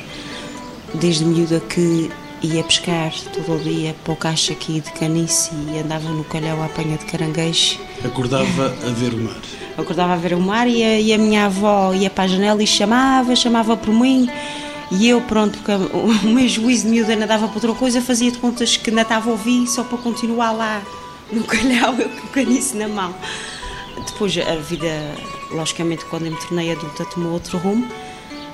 Desde 0.94 1.24
miúda 1.24 1.60
que 1.60 2.10
ia 2.44 2.62
pescar 2.62 3.12
todo 3.32 3.56
o 3.56 3.58
dia 3.58 3.94
para 4.04 4.12
o 4.12 4.16
caixa 4.16 4.52
aqui 4.52 4.80
de 4.80 4.92
canice 4.92 5.50
e 5.72 5.78
andava 5.78 6.08
no 6.08 6.24
calhau 6.24 6.60
à 6.62 6.66
apanha 6.66 6.98
de 6.98 7.04
caranguejo. 7.06 7.78
Acordava 8.04 8.66
a 8.66 8.90
ver 8.90 9.14
o 9.14 9.18
mar? 9.18 9.36
Acordava 9.76 10.12
a 10.12 10.16
ver 10.16 10.34
o 10.34 10.40
mar 10.40 10.68
e 10.68 10.82
a, 10.82 11.00
e 11.00 11.12
a 11.12 11.18
minha 11.18 11.46
avó 11.46 11.92
ia 11.94 12.10
para 12.10 12.24
a 12.24 12.26
janela 12.26 12.62
e 12.62 12.66
chamava, 12.66 13.34
chamava 13.34 13.76
por 13.76 13.92
mim. 13.92 14.28
E 14.90 15.08
eu, 15.08 15.20
pronto, 15.22 15.58
porque 15.58 15.72
o 15.96 16.28
meu 16.28 16.48
juízo 16.48 16.84
de 16.84 16.90
miúda 16.90 17.12
ainda 17.12 17.26
dava 17.26 17.48
para 17.48 17.56
outra 17.56 17.72
coisa, 17.74 18.00
fazia 18.00 18.30
de 18.30 18.38
contas 18.38 18.76
que 18.76 18.90
ainda 18.90 19.02
estava 19.02 19.30
a 19.30 19.32
ouvir 19.32 19.66
só 19.66 19.82
para 19.82 19.98
continuar 19.98 20.52
lá 20.52 20.82
no 21.32 21.42
calhau, 21.44 21.94
eu 21.94 22.08
com 22.20 22.26
o 22.26 22.30
caniço 22.30 22.76
na 22.76 22.88
mão. 22.88 23.14
Depois 24.06 24.36
a 24.38 24.56
vida, 24.56 24.86
logicamente, 25.50 26.04
quando 26.06 26.26
eu 26.26 26.32
me 26.32 26.38
tornei 26.38 26.70
adulta, 26.72 27.04
tomou 27.06 27.32
outro 27.32 27.58
rumo. 27.58 27.88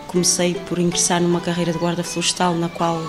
Comecei 0.06 0.54
por 0.54 0.78
ingressar 0.78 1.20
numa 1.20 1.40
carreira 1.40 1.72
de 1.72 1.78
guarda 1.78 2.02
florestal, 2.02 2.54
na 2.54 2.68
qual 2.68 3.00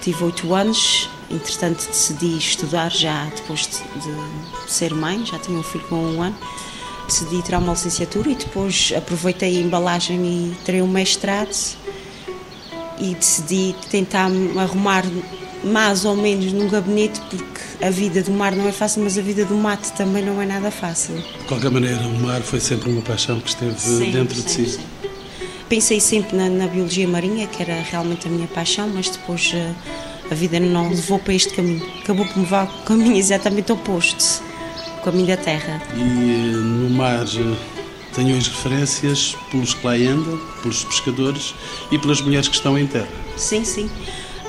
tive 0.00 0.24
oito 0.24 0.54
anos. 0.54 1.08
Entretanto, 1.30 1.86
decidi 1.86 2.36
estudar 2.36 2.90
já 2.90 3.26
depois 3.26 3.68
de, 3.68 4.00
de 4.00 4.72
ser 4.72 4.92
mãe, 4.92 5.24
já 5.24 5.38
tinha 5.38 5.58
um 5.58 5.62
filho 5.62 5.84
com 5.84 5.96
um 5.96 6.22
ano. 6.22 6.36
Decidi 7.06 7.42
tirar 7.42 7.58
uma 7.58 7.72
licenciatura 7.72 8.30
e 8.30 8.34
depois 8.34 8.92
aproveitei 8.96 9.58
a 9.58 9.60
embalagem 9.60 10.24
e 10.24 10.56
tirei 10.64 10.82
um 10.82 10.88
mestrado 10.88 11.56
e 12.98 13.14
decidi 13.14 13.74
tentar 13.90 14.30
arrumar 14.58 15.04
mais 15.64 16.04
ou 16.04 16.16
menos 16.16 16.52
num 16.52 16.68
gabinete 16.68 17.20
porque 17.28 17.84
a 17.84 17.90
vida 17.90 18.22
do 18.22 18.30
mar 18.30 18.54
não 18.54 18.68
é 18.68 18.72
fácil, 18.72 19.02
mas 19.02 19.16
a 19.18 19.22
vida 19.22 19.44
do 19.44 19.54
mato 19.54 19.90
também 19.92 20.24
não 20.24 20.40
é 20.40 20.46
nada 20.46 20.70
fácil. 20.70 21.16
De 21.16 21.44
qualquer 21.46 21.70
maneira, 21.70 22.00
o 22.02 22.18
mar 22.20 22.40
foi 22.42 22.60
sempre 22.60 22.90
uma 22.90 23.02
paixão 23.02 23.40
que 23.40 23.48
esteve 23.48 23.78
sim, 23.78 24.10
dentro 24.10 24.36
sim, 24.36 24.42
de 24.42 24.50
si. 24.50 24.66
Sim. 24.66 25.09
Pensei 25.70 26.00
sempre 26.00 26.36
na, 26.36 26.50
na, 26.50 26.66
biologia 26.66 27.06
marinha, 27.06 27.46
que 27.46 27.62
era 27.62 27.80
realmente 27.80 28.26
a 28.26 28.30
minha 28.30 28.48
paixão, 28.48 28.90
mas 28.92 29.08
depois 29.08 29.52
a, 29.54 29.56
eh, 29.56 29.74
a 30.28 30.34
vida 30.34 30.58
não 30.58 30.88
levou 30.88 31.16
para 31.20 31.32
este 31.32 31.54
caminho. 31.54 31.86
Acabou 32.02 32.26
por 32.26 32.38
me 32.38 32.42
levar 32.42 32.64
o 32.64 32.82
caminho 32.82 33.16
exatamente 33.16 33.70
oposto, 33.70 34.42
o 34.98 35.02
caminho 35.02 35.28
da 35.28 35.36
terra. 35.36 35.80
E 35.94 36.00
eh, 36.00 36.56
no 36.56 36.90
mar 36.90 37.24
eh, 37.24 37.56
tenho 38.16 38.36
as 38.36 38.48
referências 38.48 39.36
pelos 39.48 39.72
que 39.72 39.86
lá 39.86 39.92
andam, 39.92 40.40
pelos 40.60 40.82
pescadores 40.82 41.54
e 41.92 41.98
pelas 42.00 42.20
mulheres 42.20 42.48
que 42.48 42.56
estão 42.56 42.76
em 42.76 42.88
terra. 42.88 43.06
Sim, 43.36 43.64
sim. 43.64 43.88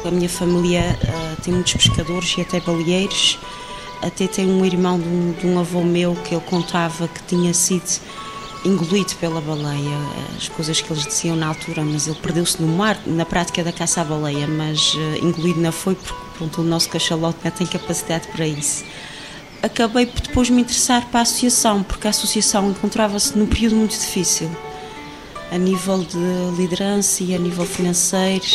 A 0.03 0.09
minha 0.09 0.27
família 0.27 0.97
uh, 1.03 1.41
tem 1.43 1.53
muitos 1.53 1.73
pescadores 1.73 2.35
e 2.35 2.41
até 2.41 2.59
baleeiros. 2.59 3.37
Até 4.01 4.25
tem 4.25 4.47
um 4.47 4.65
irmão 4.65 4.99
de 4.99 5.07
um, 5.07 5.33
de 5.33 5.45
um 5.45 5.59
avô 5.59 5.83
meu 5.83 6.15
que 6.15 6.33
ele 6.33 6.43
contava 6.43 7.07
que 7.07 7.21
tinha 7.27 7.53
sido 7.53 8.01
engolido 8.63 9.15
pela 9.15 9.41
baleia, 9.41 9.97
as 10.37 10.47
coisas 10.49 10.79
que 10.81 10.91
eles 10.91 11.05
diziam 11.05 11.35
na 11.35 11.47
altura, 11.47 11.83
mas 11.83 12.07
ele 12.07 12.17
perdeu-se 12.21 12.61
no 12.61 12.67
mar, 12.67 12.99
na 13.05 13.25
prática 13.25 13.63
da 13.63 13.71
caça 13.71 14.01
à 14.01 14.03
baleia, 14.03 14.47
mas 14.47 14.93
uh, 14.93 15.25
engolido 15.25 15.59
não 15.59 15.71
foi 15.71 15.95
porque 15.95 16.13
pronto, 16.37 16.61
o 16.61 16.63
nosso 16.63 16.89
cachalote 16.89 17.39
não 17.43 17.51
tem 17.51 17.67
capacidade 17.67 18.27
para 18.27 18.47
isso. 18.47 18.83
Acabei 19.63 20.05
por 20.05 20.21
depois 20.21 20.49
me 20.49 20.61
interessar 20.61 21.05
para 21.07 21.19
a 21.19 21.23
associação, 21.23 21.83
porque 21.83 22.07
a 22.07 22.09
associação 22.09 22.69
encontrava-se 22.69 23.37
num 23.37 23.45
período 23.45 23.75
muito 23.75 23.91
difícil 23.91 24.49
a 25.51 25.57
nível 25.57 25.99
de 25.99 26.57
liderança 26.57 27.23
e 27.23 27.35
a 27.35 27.37
nível 27.37 27.65
financeiro 27.65 28.45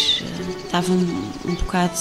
estava 0.65 0.91
um, 0.91 1.31
um 1.45 1.55
bocado 1.55 1.93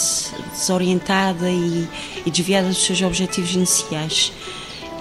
desorientada 0.53 1.51
e, 1.51 1.85
e, 2.25 2.31
desviada 2.31 2.69
dos 2.69 2.81
seus 2.81 3.01
objetivos 3.01 3.53
iniciais. 3.53 4.31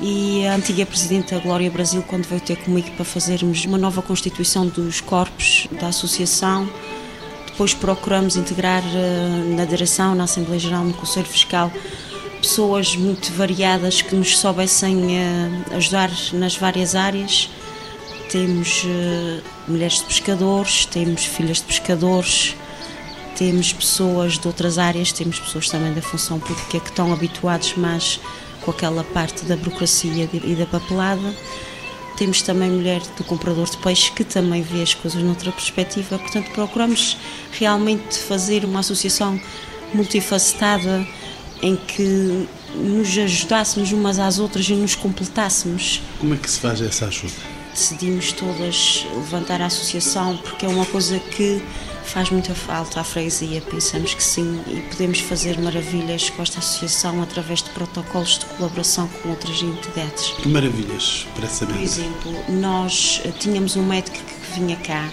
E 0.00 0.46
a 0.46 0.54
antiga 0.54 0.84
Presidente 0.84 1.34
da 1.34 1.40
Glória 1.40 1.70
Brasil, 1.70 2.02
quando 2.02 2.24
veio 2.26 2.40
ter 2.40 2.56
comigo 2.56 2.90
para 2.92 3.04
fazermos 3.04 3.64
uma 3.64 3.78
nova 3.78 4.02
constituição 4.02 4.66
dos 4.66 5.00
corpos 5.00 5.68
da 5.80 5.88
associação, 5.88 6.68
depois 7.46 7.72
procuramos 7.72 8.36
integrar 8.36 8.82
eh, 8.84 9.54
na 9.54 9.64
direção, 9.64 10.14
na 10.14 10.24
Assembleia 10.24 10.58
Geral, 10.58 10.84
no 10.84 10.92
Conselho 10.92 11.26
Fiscal, 11.26 11.72
pessoas 12.40 12.96
muito 12.96 13.32
variadas 13.32 14.02
que 14.02 14.14
nos 14.16 14.36
soubessem 14.36 15.16
eh, 15.16 15.50
ajudar 15.76 16.10
nas 16.32 16.56
várias 16.56 16.94
áreas. 16.96 17.48
Temos 18.28 18.82
uh, 18.82 19.42
mulheres 19.68 19.98
de 20.00 20.06
pescadores, 20.06 20.86
temos 20.86 21.24
filhas 21.24 21.58
de 21.58 21.64
pescadores, 21.64 22.56
temos 23.36 23.72
pessoas 23.72 24.38
de 24.38 24.46
outras 24.48 24.76
áreas, 24.76 25.12
temos 25.12 25.38
pessoas 25.38 25.68
também 25.68 25.92
da 25.92 26.02
função 26.02 26.40
pública 26.40 26.80
que 26.80 26.88
estão 26.88 27.12
habituados 27.12 27.74
mais 27.76 28.18
com 28.64 28.71
aquela 28.71 29.04
parte 29.04 29.44
da 29.44 29.56
burocracia 29.56 30.28
e 30.33 30.54
da 30.54 30.66
papelada. 30.66 31.35
Temos 32.16 32.42
também 32.42 32.71
mulher 32.71 33.02
do 33.16 33.25
comprador 33.25 33.68
de 33.68 33.76
peixe 33.78 34.12
que 34.12 34.23
também 34.23 34.62
vê 34.62 34.83
as 34.83 34.94
coisas 34.94 35.21
noutra 35.23 35.50
perspectiva, 35.50 36.18
portanto 36.18 36.50
procuramos 36.52 37.16
realmente 37.52 38.18
fazer 38.18 38.64
uma 38.64 38.80
associação 38.80 39.40
multifacetada 39.92 41.06
em 41.61 41.76
que 41.76 42.49
nos 42.75 43.16
ajudássemos 43.18 43.92
umas 43.92 44.18
às 44.18 44.38
outras 44.38 44.68
e 44.68 44.75
nos 44.75 44.94
completássemos. 44.94 46.00
Como 46.18 46.35
é 46.35 46.37
que 46.37 46.50
se 46.50 46.61
faz 46.61 46.80
essa 46.80 47.06
ajuda? 47.06 47.53
Decidimos 47.74 48.32
todas 48.32 49.04
levantar 49.14 49.60
a 49.60 49.66
associação 49.66 50.36
porque 50.38 50.64
é 50.64 50.68
uma 50.68 50.86
coisa 50.86 51.18
que 51.18 51.60
faz 52.04 52.30
muita 52.30 52.54
falta 52.54 53.00
à 53.00 53.04
freguesia. 53.04 53.60
Pensamos 53.60 54.14
que 54.14 54.22
sim 54.22 54.62
e 54.68 54.80
podemos 54.90 55.18
fazer 55.20 55.58
maravilhas 55.58 56.30
com 56.30 56.42
esta 56.42 56.60
associação 56.60 57.22
através 57.22 57.62
de 57.62 57.70
protocolos 57.70 58.38
de 58.38 58.46
colaboração 58.46 59.08
com 59.08 59.30
outras 59.30 59.60
entidades. 59.62 60.28
Que 60.42 60.48
maravilhas, 60.48 61.26
parece 61.34 61.66
Por 61.66 61.76
exemplo, 61.76 62.32
nós 62.48 63.20
eh, 63.24 63.32
tínhamos 63.38 63.76
um 63.76 63.84
médico 63.84 64.16
que 64.16 64.60
vinha 64.60 64.76
cá, 64.76 65.10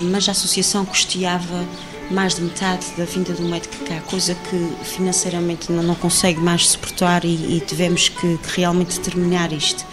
mas 0.00 0.28
a 0.28 0.32
associação 0.32 0.84
custeava 0.84 1.66
mais 2.10 2.34
de 2.34 2.42
metade 2.42 2.86
da 2.96 3.04
vinda 3.04 3.32
do 3.34 3.42
médico 3.42 3.76
cá, 3.84 4.00
coisa 4.00 4.34
que 4.34 4.84
financeiramente 4.84 5.70
não, 5.70 5.94
consegue 5.94 6.40
mais 6.40 6.68
suportar 6.68 7.24
e, 7.24 7.56
e 7.56 7.60
tivemos 7.60 8.08
que, 8.08 8.38
que 8.38 8.56
realmente 8.56 8.98
terminar 8.98 9.52
isto 9.52 9.84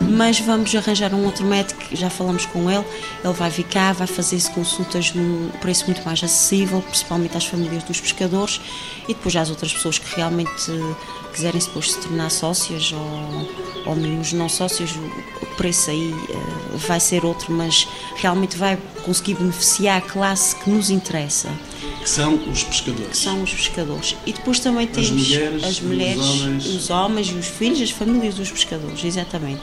mas 0.00 0.40
vamos 0.40 0.74
arranjar 0.74 1.12
um 1.14 1.24
outro 1.24 1.44
médico, 1.44 1.80
já 1.92 2.10
falamos 2.10 2.46
com 2.46 2.70
ele, 2.70 2.84
ele 3.24 3.32
vai 3.32 3.50
ficar, 3.50 3.94
vai 3.94 4.06
fazer-se 4.06 4.50
consultas 4.50 5.12
num 5.14 5.50
preço 5.60 5.86
muito 5.86 6.04
mais 6.04 6.22
acessível, 6.22 6.82
principalmente 6.82 7.36
às 7.36 7.46
famílias 7.46 7.82
dos 7.82 8.00
pescadores 8.00 8.60
e 9.04 9.14
depois 9.14 9.34
às 9.36 9.50
outras 9.50 9.72
pessoas 9.72 9.98
que 9.98 10.16
realmente 10.16 10.50
quiserem 11.32 11.60
depois 11.60 11.92
se 11.92 12.00
tornar 12.00 12.30
sócias 12.30 12.92
ou, 12.92 13.90
ou 13.90 13.96
mesmo 13.96 14.38
não 14.38 14.48
sócios, 14.48 14.92
o 15.42 15.46
preço 15.56 15.90
aí 15.90 16.12
uh, 16.12 16.78
vai 16.78 16.98
ser 17.00 17.24
outro, 17.24 17.52
mas 17.52 17.86
realmente 18.16 18.56
vai 18.56 18.78
conseguir 19.04 19.34
beneficiar 19.34 19.98
a 19.98 20.00
classe 20.00 20.56
que 20.56 20.70
nos 20.70 20.90
interessa. 20.90 21.50
Que 22.06 22.10
são 22.10 22.34
os 22.48 22.62
pescadores. 22.62 23.08
Que 23.08 23.16
são 23.16 23.42
os 23.42 23.52
pescadores. 23.52 24.16
E 24.24 24.32
depois 24.32 24.60
também 24.60 24.86
temos 24.86 25.10
as 25.10 25.16
mulheres, 25.16 25.64
as 25.64 25.80
mulheres 25.80 26.18
os, 26.20 26.40
homens. 26.40 26.66
os 26.66 26.90
homens 26.90 27.26
e 27.26 27.34
os 27.34 27.46
filhos, 27.48 27.82
as 27.82 27.90
famílias 27.90 28.36
dos 28.36 28.48
pescadores, 28.48 29.04
exatamente. 29.04 29.60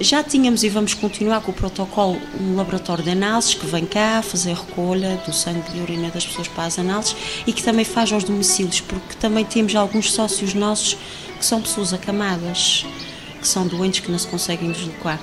Já 0.00 0.24
tínhamos 0.24 0.64
e 0.64 0.70
vamos 0.70 0.94
continuar 0.94 1.42
com 1.42 1.50
o 1.50 1.54
protocolo 1.54 2.18
um 2.40 2.56
laboratório 2.56 3.04
de 3.04 3.10
análises 3.10 3.52
que 3.52 3.66
vem 3.66 3.84
cá 3.84 4.22
fazer 4.22 4.54
recolha 4.54 5.22
do 5.26 5.32
sangue 5.34 5.76
e 5.76 5.80
urina 5.82 6.08
das 6.08 6.24
pessoas 6.24 6.48
para 6.48 6.64
as 6.64 6.78
análises 6.78 7.14
e 7.46 7.52
que 7.52 7.62
também 7.62 7.84
faz 7.84 8.10
aos 8.14 8.24
domicílios, 8.24 8.80
porque 8.80 9.16
também 9.20 9.44
temos 9.44 9.74
alguns 9.74 10.10
sócios 10.10 10.54
nossos 10.54 10.96
que 11.38 11.44
são 11.44 11.60
pessoas 11.60 11.92
acamadas, 11.92 12.86
que 13.38 13.46
são 13.46 13.66
doentes 13.66 14.00
que 14.00 14.10
não 14.10 14.18
se 14.18 14.26
conseguem 14.26 14.72
deslocar. 14.72 15.20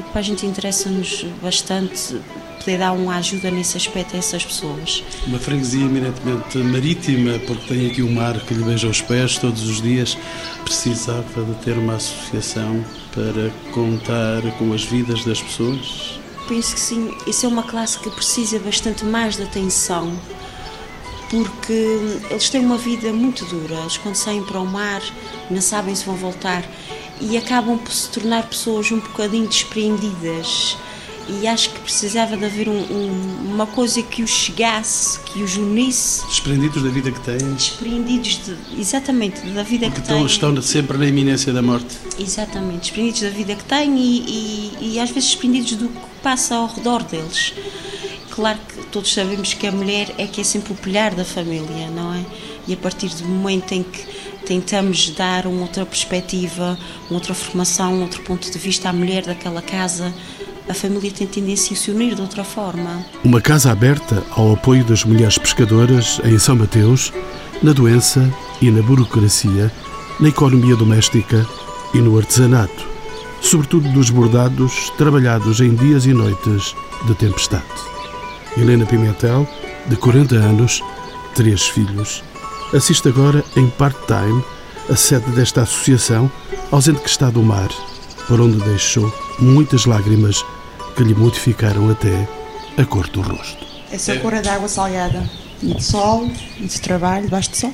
E 0.00 0.02
para 0.02 0.20
a 0.20 0.22
gente 0.22 0.46
interessa-nos 0.46 1.26
bastante 1.42 2.18
poder 2.58 2.78
dar 2.78 2.92
uma 2.92 3.16
ajuda 3.16 3.50
nesse 3.50 3.76
aspecto 3.76 4.16
a 4.16 4.18
essas 4.18 4.42
pessoas. 4.42 5.04
Uma 5.26 5.38
freguesia 5.38 5.84
eminentemente 5.84 6.56
marítima, 6.56 7.38
porque 7.40 7.66
tem 7.74 7.86
aqui 7.90 8.00
o 8.00 8.10
mar 8.10 8.40
que 8.40 8.54
lhe 8.54 8.64
beija 8.64 8.88
os 8.88 9.02
pés 9.02 9.36
todos 9.36 9.62
os 9.68 9.82
dias, 9.82 10.16
precisava 10.64 11.44
de 11.44 11.54
ter 11.62 11.76
uma 11.76 11.96
associação 11.96 12.82
para 13.12 13.50
contar 13.72 14.40
com 14.56 14.72
as 14.72 14.84
vidas 14.84 15.22
das 15.22 15.42
pessoas? 15.42 16.18
Penso 16.48 16.72
que 16.72 16.80
sim. 16.80 17.14
Isso 17.26 17.44
é 17.44 17.48
uma 17.50 17.62
classe 17.62 17.98
que 17.98 18.08
precisa 18.08 18.58
bastante 18.58 19.04
mais 19.04 19.36
de 19.36 19.42
atenção, 19.42 20.18
porque 21.28 22.22
eles 22.30 22.48
têm 22.48 22.64
uma 22.64 22.78
vida 22.78 23.12
muito 23.12 23.44
dura. 23.44 23.80
Eles, 23.80 23.98
quando 23.98 24.14
saem 24.14 24.42
para 24.44 24.60
o 24.60 24.66
mar, 24.66 25.02
não 25.50 25.60
sabem 25.60 25.94
se 25.94 26.06
vão 26.06 26.16
voltar 26.16 26.64
e 27.20 27.36
acabam 27.36 27.78
por 27.78 27.92
se 27.92 28.08
tornar 28.08 28.48
pessoas 28.48 28.90
um 28.90 29.00
bocadinho 29.00 29.46
despreendidas 29.46 30.76
e 31.28 31.46
acho 31.46 31.70
que 31.70 31.80
precisava 31.80 32.36
de 32.36 32.44
haver 32.44 32.68
um, 32.68 32.72
um, 32.72 33.52
uma 33.52 33.66
coisa 33.66 34.02
que 34.02 34.22
os 34.22 34.30
chegasse, 34.30 35.20
que 35.20 35.42
os 35.42 35.56
unisse. 35.56 36.26
Desprendidos 36.26 36.82
da 36.82 36.90
vida 36.90 37.12
que 37.12 37.20
têm. 37.20 37.54
Desprendidos, 37.54 38.40
de, 38.44 38.80
exatamente, 38.80 39.40
da 39.50 39.62
vida 39.62 39.86
Porque 39.86 40.00
que 40.00 40.08
têm. 40.08 40.26
Estão 40.26 40.60
sempre 40.60 40.98
na 40.98 41.06
iminência 41.06 41.52
da 41.52 41.62
morte. 41.62 41.96
Exatamente, 42.18 42.80
desprendidos 42.80 43.20
da 43.20 43.30
vida 43.30 43.54
que 43.54 43.64
têm 43.64 43.96
e, 43.96 44.76
e, 44.80 44.94
e 44.94 45.00
às 45.00 45.10
vezes 45.10 45.30
desprendidos 45.30 45.76
do, 45.76 45.88
passa 46.22 46.56
ao 46.56 46.66
redor 46.66 47.02
deles. 47.04 47.52
Claro 48.30 48.58
que 48.68 48.86
todos 48.86 49.12
sabemos 49.12 49.54
que 49.54 49.66
a 49.66 49.72
mulher 49.72 50.12
é 50.18 50.26
que 50.26 50.40
é 50.40 50.44
sempre 50.44 50.72
o 50.72 50.76
pilar 50.76 51.14
da 51.14 51.24
família, 51.24 51.90
não 51.90 52.14
é? 52.14 52.24
E 52.66 52.72
a 52.72 52.76
partir 52.76 53.08
do 53.08 53.24
momento 53.24 53.72
em 53.72 53.82
que 53.82 54.04
tentamos 54.50 55.10
dar 55.10 55.46
uma 55.46 55.62
outra 55.62 55.86
perspectiva, 55.86 56.76
uma 57.08 57.20
outra 57.20 57.32
formação, 57.32 57.94
um 57.94 58.02
outro 58.02 58.20
ponto 58.22 58.50
de 58.50 58.58
vista 58.58 58.88
à 58.88 58.92
mulher 58.92 59.24
daquela 59.24 59.62
casa, 59.62 60.12
a 60.68 60.74
família 60.74 61.12
tem 61.12 61.24
tendência 61.24 61.72
a 61.72 61.76
se 61.76 61.88
unir 61.88 62.16
de 62.16 62.20
outra 62.20 62.42
forma. 62.42 63.06
Uma 63.22 63.40
casa 63.40 63.70
aberta 63.70 64.24
ao 64.32 64.54
apoio 64.54 64.84
das 64.84 65.04
mulheres 65.04 65.38
pescadoras 65.38 66.20
em 66.24 66.36
São 66.36 66.56
Mateus, 66.56 67.12
na 67.62 67.72
doença 67.72 68.28
e 68.60 68.72
na 68.72 68.82
burocracia, 68.82 69.70
na 70.18 70.28
economia 70.28 70.74
doméstica 70.74 71.46
e 71.94 71.98
no 71.98 72.18
artesanato, 72.18 72.88
sobretudo 73.40 73.88
dos 73.92 74.10
bordados 74.10 74.90
trabalhados 74.98 75.60
em 75.60 75.76
dias 75.76 76.06
e 76.06 76.12
noites 76.12 76.74
de 77.06 77.14
tempestade. 77.14 77.62
Helena 78.56 78.84
Pimentel, 78.84 79.48
de 79.86 79.94
40 79.94 80.34
anos, 80.34 80.82
três 81.36 81.68
filhos, 81.68 82.24
assiste 82.74 83.08
agora 83.08 83.44
em 83.56 83.68
part-time 83.68 84.44
a 84.88 84.96
sede 84.96 85.30
desta 85.32 85.62
associação, 85.62 86.30
ausente 86.70 87.00
que 87.00 87.08
está 87.08 87.30
do 87.30 87.42
mar, 87.42 87.68
por 88.26 88.40
onde 88.40 88.58
deixou 88.64 89.12
muitas 89.38 89.86
lágrimas 89.86 90.44
que 90.96 91.04
lhe 91.04 91.14
modificaram 91.14 91.90
até 91.90 92.28
a 92.76 92.84
cor 92.84 93.08
do 93.08 93.20
rosto. 93.20 93.64
Essa 93.90 94.16
cor 94.16 94.34
é 94.34 94.40
de 94.40 94.48
água 94.48 94.68
salgada, 94.68 95.28
e 95.62 95.74
de 95.74 95.82
sol, 95.82 96.30
e 96.58 96.66
de 96.66 96.80
trabalho, 96.80 97.24
debaixo 97.24 97.50
de 97.50 97.58
sol. 97.58 97.72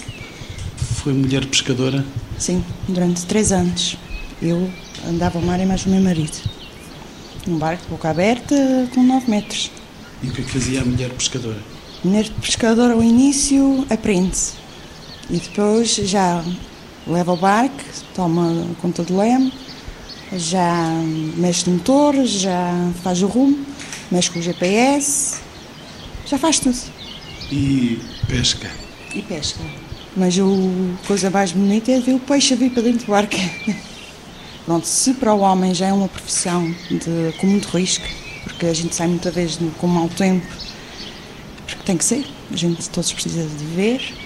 Foi 0.77 1.13
mulher 1.13 1.47
pescadora? 1.47 2.05
Sim, 2.39 2.65
durante 2.89 3.25
três 3.27 3.53
anos. 3.53 3.97
Eu 4.43 4.71
andava 5.09 5.39
ao 5.39 5.45
mar 5.45 5.61
e 5.61 5.67
mais 5.67 5.87
o 5.87 5.89
meu 5.89 6.01
marido. 6.01 6.37
Num 7.47 7.59
barco 7.59 7.85
de 7.85 7.91
boca 7.91 8.11
aberta 8.11 8.57
com 8.95 9.03
9 9.03 9.31
metros. 9.31 9.71
E 10.23 10.29
o 10.29 10.33
que 10.33 10.41
é 10.41 10.45
que 10.45 10.51
fazia 10.51 10.83
a 10.83 10.85
mulher 10.85 11.11
pescadora? 11.11 11.59
Mulher 12.03 12.29
pescadora, 12.41 12.95
ao 12.95 13.03
início, 13.03 13.87
aprende. 13.89 14.37
E 15.29 15.39
depois 15.39 15.95
já 15.95 16.45
leva 17.07 17.33
o 17.33 17.37
barco, 17.37 17.83
toma 18.15 18.67
conta 18.81 19.03
do 19.03 19.17
leme, 19.17 19.53
já 20.33 20.91
mexe 21.37 21.69
no 21.69 21.77
motor, 21.77 22.15
já 22.25 22.91
faz 23.03 23.23
o 23.23 23.27
rumo, 23.27 23.65
mexe 24.11 24.31
com 24.31 24.39
o 24.39 24.43
GPS, 24.43 25.41
já 26.27 26.39
faz 26.39 26.59
tudo. 26.59 26.79
E 27.51 28.01
pesca? 28.29 28.71
E 29.15 29.23
pesca. 29.23 29.61
Mas 30.17 30.37
a 30.39 31.07
coisa 31.07 31.31
mais 31.31 31.53
bonita 31.53 31.93
é 31.93 32.01
ver 32.01 32.15
o 32.15 32.21
peixe 32.21 32.55
a 32.55 32.57
vir 32.57 32.71
para 32.71 32.83
dentro 32.83 33.07
do 33.07 33.11
barco. 33.11 33.37
Pronto, 34.65 34.87
se 34.87 35.15
para 35.15 35.33
o 35.33 35.41
homem 35.41 35.73
já 35.73 35.87
é 35.87 35.93
uma 35.93 36.09
profissão 36.09 36.75
de, 36.91 37.33
com 37.39 37.47
muito 37.47 37.69
risco, 37.69 38.05
porque 38.43 38.67
a 38.67 38.75
gente 38.75 38.95
sai 38.95 39.07
muitas 39.07 39.33
vezes 39.33 39.59
com 39.79 39.87
mau 39.87 40.09
tempo, 40.09 40.47
porque 41.67 41.83
tem 41.85 41.97
que 41.97 42.05
ser, 42.05 42.27
a 42.53 42.57
gente 42.57 42.89
todos 42.91 43.13
precisa 43.13 43.43
de 43.43 43.65
viver. 43.65 44.26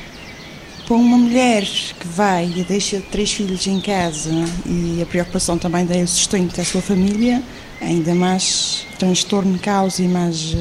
Para 0.90 0.96
uma 0.96 1.18
mulher 1.18 1.62
que 1.64 2.08
vai 2.08 2.52
e 2.56 2.64
deixa 2.64 3.00
três 3.00 3.30
filhos 3.30 3.64
em 3.64 3.80
casa 3.80 4.28
e 4.66 5.00
a 5.00 5.06
preocupação 5.06 5.56
também 5.56 5.86
de 5.86 6.04
sustento 6.08 6.56
da 6.56 6.64
sua 6.64 6.82
família, 6.82 7.40
ainda 7.80 8.12
mais 8.12 8.84
transtorno, 8.98 9.56
causa 9.60 10.02
e 10.02 10.08
mais, 10.08 10.56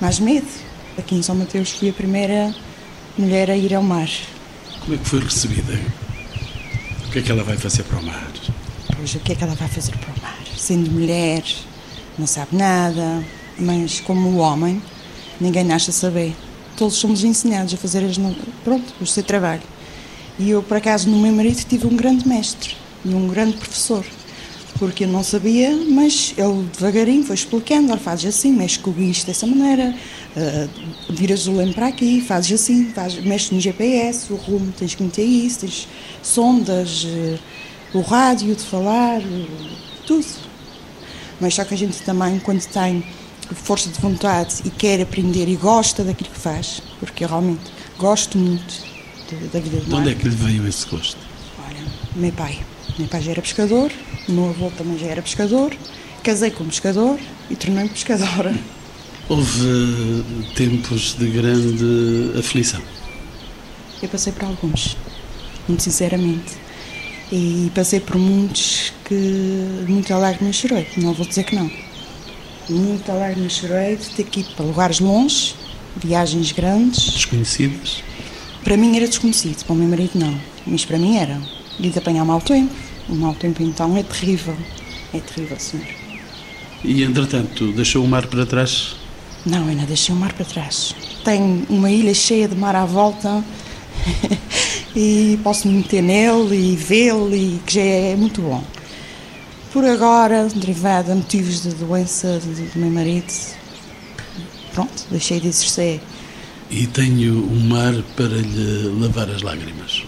mais 0.00 0.18
medo. 0.18 0.46
Aqui 0.96 1.16
em 1.16 1.20
São 1.20 1.34
Mateus 1.34 1.70
fui 1.72 1.90
a 1.90 1.92
primeira 1.92 2.54
mulher 3.18 3.50
a 3.50 3.56
ir 3.58 3.74
ao 3.74 3.82
mar. 3.82 4.08
Como 4.80 4.94
é 4.94 4.96
que 4.96 5.06
foi 5.06 5.20
recebida? 5.20 5.78
O 7.06 7.10
que 7.10 7.18
é 7.18 7.22
que 7.22 7.30
ela 7.30 7.44
vai 7.44 7.58
fazer 7.58 7.82
para 7.82 7.98
o 7.98 8.02
mar? 8.06 8.32
Pois, 8.96 9.14
o 9.16 9.18
que 9.18 9.32
é 9.32 9.34
que 9.34 9.44
ela 9.44 9.54
vai 9.54 9.68
fazer 9.68 9.94
para 9.98 10.14
o 10.14 10.22
mar? 10.22 10.38
Sendo 10.56 10.90
mulher, 10.90 11.44
não 12.18 12.26
sabe 12.26 12.56
nada, 12.56 13.22
mas 13.58 14.00
como 14.00 14.30
o 14.30 14.36
homem, 14.38 14.80
ninguém 15.38 15.62
nasce 15.62 15.90
a 15.90 15.92
saber. 15.92 16.34
Todos 16.76 16.96
somos 16.96 17.24
ensinados 17.24 17.74
a 17.74 17.76
fazer 17.76 18.04
as, 18.04 18.16
pronto, 18.62 18.94
o 19.00 19.06
seu 19.06 19.22
trabalho. 19.22 19.62
E 20.38 20.50
eu, 20.50 20.62
por 20.62 20.76
acaso, 20.76 21.08
no 21.08 21.18
meu 21.18 21.32
marido 21.32 21.62
tive 21.64 21.86
um 21.86 21.96
grande 21.96 22.28
mestre 22.28 22.76
e 23.04 23.14
um 23.14 23.26
grande 23.28 23.56
professor 23.56 24.04
porque 24.78 25.04
eu 25.04 25.08
não 25.08 25.22
sabia, 25.22 25.74
mas 25.88 26.34
ele 26.36 26.68
devagarinho 26.72 27.24
foi 27.24 27.34
explicando, 27.34 27.96
fazes 27.98 28.34
assim, 28.34 28.52
mexe 28.52 28.78
com 28.78 28.90
o 28.90 28.92
guincho 28.92 29.26
dessa 29.26 29.46
maneira, 29.46 29.94
uh, 30.36 31.12
viras 31.12 31.46
o 31.46 31.52
leme 31.52 31.72
para 31.72 31.88
aqui, 31.88 32.20
fazes 32.20 32.60
assim, 32.60 32.90
fazes, 32.90 33.24
mexes 33.24 33.50
no 33.50 33.60
GPS, 33.60 34.32
o 34.32 34.36
rumo, 34.36 34.72
tens 34.72 34.94
que 34.94 35.02
meter 35.02 35.24
isso, 35.24 35.60
tens 35.60 35.88
sondas, 36.22 37.04
uh, 37.04 37.38
o 37.94 38.00
rádio 38.00 38.54
de 38.54 38.62
falar, 38.62 39.20
uh, 39.20 39.46
tudo. 40.06 40.26
Mas 41.40 41.54
só 41.54 41.64
que 41.64 41.74
a 41.74 41.76
gente 41.76 42.02
também, 42.02 42.38
quando 42.38 42.64
tem 42.66 43.04
força 43.54 43.88
de 43.88 44.00
vontade 44.00 44.56
e 44.64 44.70
quer 44.70 45.00
aprender 45.00 45.48
e 45.48 45.56
gosta 45.56 46.02
daquilo 46.02 46.30
que 46.30 46.38
faz, 46.38 46.82
porque 46.98 47.24
eu 47.24 47.28
realmente 47.28 47.62
gosto 47.98 48.36
muito 48.38 48.82
da 49.52 49.60
vida 49.60 49.78
do 49.78 49.90
mar. 49.90 50.02
De 50.02 50.08
onde 50.08 50.10
é 50.10 50.14
que 50.14 50.28
lhe 50.28 50.34
veio 50.34 50.66
esse 50.66 50.86
gosto? 50.86 51.18
Olha, 51.66 51.84
meu 52.14 52.32
pai. 52.32 52.60
Meu 52.98 53.08
pai 53.08 53.20
já 53.20 53.32
era 53.32 53.42
pescador, 53.42 53.92
meu 54.28 54.48
avô 54.48 54.70
também 54.70 54.98
já 54.98 55.06
era 55.06 55.20
pescador, 55.20 55.76
casei 56.22 56.50
com 56.50 56.64
pescador 56.64 57.18
e 57.50 57.56
tornei-me 57.56 57.90
pescadora. 57.90 58.54
Houve 59.28 60.24
tempos 60.54 61.14
de 61.18 61.28
grande 61.28 62.38
aflição? 62.38 62.80
Eu 64.00 64.08
passei 64.08 64.32
por 64.32 64.44
alguns, 64.44 64.96
muito 65.66 65.82
sinceramente. 65.82 66.54
E 67.32 67.72
passei 67.74 67.98
por 67.98 68.16
muitos 68.16 68.92
que 69.04 69.84
muita 69.88 70.16
lágrima 70.16 70.52
chorei, 70.52 70.86
não 70.96 71.12
vou 71.12 71.26
dizer 71.26 71.42
que 71.44 71.56
não. 71.56 71.68
Muita 72.68 73.12
lágrima 73.12 73.48
chorei 73.48 73.96
de 73.96 74.10
ter 74.10 74.24
que 74.24 74.40
ir 74.40 74.46
para 74.56 74.64
lugares 74.64 74.98
longe, 74.98 75.54
viagens 75.96 76.50
grandes. 76.50 77.10
Desconhecidas? 77.10 78.02
Para 78.64 78.76
mim 78.76 78.96
era 78.96 79.06
desconhecido, 79.06 79.64
para 79.64 79.72
o 79.72 79.76
meu 79.76 79.88
marido 79.88 80.18
não, 80.18 80.36
mas 80.66 80.84
para 80.84 80.98
mim 80.98 81.16
era. 81.16 81.40
E 81.78 81.88
de 81.88 81.98
apanhar 81.98 82.24
mau 82.24 82.40
tempo, 82.40 82.72
o 83.08 83.14
mau 83.14 83.34
tempo 83.34 83.62
então 83.62 83.96
é 83.96 84.02
terrível. 84.02 84.56
É 85.14 85.20
terrível, 85.20 85.58
senhor. 85.60 85.86
E 86.82 87.04
entretanto, 87.04 87.70
deixou 87.72 88.04
o 88.04 88.08
mar 88.08 88.26
para 88.26 88.44
trás? 88.44 88.96
Não, 89.44 89.68
ainda 89.68 89.86
deixei 89.86 90.12
o 90.12 90.18
mar 90.18 90.32
para 90.32 90.44
trás. 90.44 90.94
Tenho 91.24 91.64
uma 91.68 91.90
ilha 91.90 92.12
cheia 92.12 92.48
de 92.48 92.56
mar 92.56 92.74
à 92.74 92.84
volta 92.84 93.44
e 94.94 95.38
posso 95.44 95.68
me 95.68 95.74
meter 95.74 96.02
nele 96.02 96.72
e 96.72 96.76
vê-lo 96.76 97.34
e 97.34 97.60
que 97.64 97.74
já 97.74 97.80
é 97.80 98.16
muito 98.16 98.42
bom. 98.42 98.64
Por 99.76 99.84
agora, 99.84 100.48
derivado 100.54 101.12
a 101.12 101.14
motivos 101.14 101.60
de 101.60 101.74
doença 101.74 102.40
do 102.40 102.80
meu 102.80 102.90
marido, 102.90 103.30
pronto, 104.72 105.04
deixei 105.10 105.38
de 105.38 105.48
exercer. 105.48 106.00
E 106.70 106.86
tenho 106.86 107.44
o 107.44 107.60
mar 107.60 107.92
para 108.16 108.38
lhe 108.38 108.88
lavar 108.98 109.28
as 109.28 109.42
lágrimas. 109.42 110.02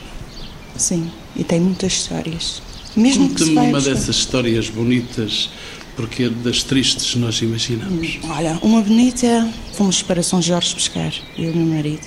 Sim, 0.74 1.10
e 1.36 1.44
tem 1.44 1.60
muitas 1.60 1.92
histórias. 1.92 2.62
Mesmo 2.96 3.28
que 3.28 3.44
se 3.44 3.50
uma 3.50 3.64
buscar. 3.64 3.92
dessas 3.92 4.16
histórias 4.16 4.70
bonitas, 4.70 5.50
porque 5.94 6.30
das 6.30 6.62
tristes 6.62 7.14
nós 7.16 7.42
imaginamos. 7.42 8.20
Hum, 8.24 8.30
olha, 8.30 8.58
uma 8.62 8.80
bonita, 8.80 9.52
fomos 9.74 10.00
para 10.00 10.22
São 10.22 10.40
Jorge 10.40 10.74
pescar, 10.74 11.12
eu 11.36 11.50
e 11.50 11.52
o 11.52 11.56
meu 11.56 11.66
marido. 11.66 12.06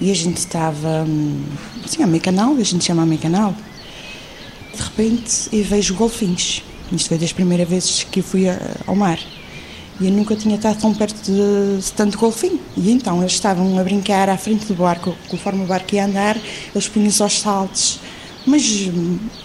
E 0.00 0.10
a 0.10 0.14
gente 0.16 0.38
estava, 0.38 1.04
hum, 1.08 1.40
assim, 1.84 2.02
a 2.02 2.06
meio 2.08 2.20
canal, 2.20 2.56
a 2.56 2.64
gente 2.64 2.84
chama 2.84 3.04
a 3.04 3.06
meio 3.06 3.20
canal. 3.20 3.54
De 4.74 4.82
repente, 4.82 5.48
eu 5.52 5.62
vejo 5.62 5.94
golfinhos. 5.94 6.64
Isto 6.92 7.08
foi 7.08 7.18
das 7.18 7.32
primeiras 7.32 7.68
vezes 7.68 8.04
que 8.04 8.20
eu 8.20 8.24
fui 8.24 8.44
ao 8.86 8.96
mar. 8.96 9.18
E 10.00 10.06
eu 10.06 10.12
nunca 10.12 10.34
tinha 10.34 10.56
estado 10.56 10.80
tão 10.80 10.94
perto 10.94 11.20
de, 11.22 11.92
tanto 11.92 12.18
golfinho. 12.18 12.58
E 12.76 12.90
então 12.90 13.20
eles 13.20 13.32
estavam 13.32 13.78
a 13.78 13.84
brincar 13.84 14.28
à 14.28 14.36
frente 14.36 14.66
do 14.66 14.74
barco, 14.74 15.14
conforme 15.28 15.62
o 15.62 15.66
barco 15.66 15.94
ia 15.94 16.06
andar, 16.06 16.36
eles 16.74 16.88
punham-se 16.88 17.22
aos 17.22 17.40
saltos 17.40 18.00
mas 18.46 18.62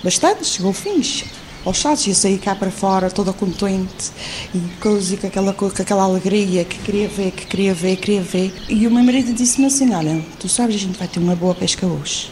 bastantes 0.04 0.58
golfinhos 0.58 1.26
aos 1.66 1.80
saltos, 1.80 2.06
ia 2.06 2.14
sair 2.14 2.38
cá 2.38 2.54
para 2.54 2.70
fora 2.70 3.10
toda 3.10 3.34
contente 3.34 4.12
e 4.54 4.60
coisa, 4.80 5.18
com 5.18 5.26
aquela, 5.26 5.54
com 5.54 5.66
aquela 5.66 6.04
alegria 6.04 6.64
que 6.64 6.78
queria 6.78 7.08
ver, 7.08 7.32
que 7.32 7.48
queria 7.48 7.74
ver, 7.74 7.96
queria 7.96 8.22
ver. 8.22 8.54
E 8.70 8.86
o 8.86 8.92
meu 8.92 9.04
marido 9.04 9.34
disse-me 9.34 9.66
assim: 9.66 9.92
Olha, 9.94 10.24
tu 10.40 10.48
sabes, 10.48 10.76
a 10.76 10.80
gente 10.80 10.98
vai 10.98 11.08
ter 11.08 11.20
uma 11.20 11.36
boa 11.36 11.56
pesca 11.56 11.88
hoje. 11.88 12.32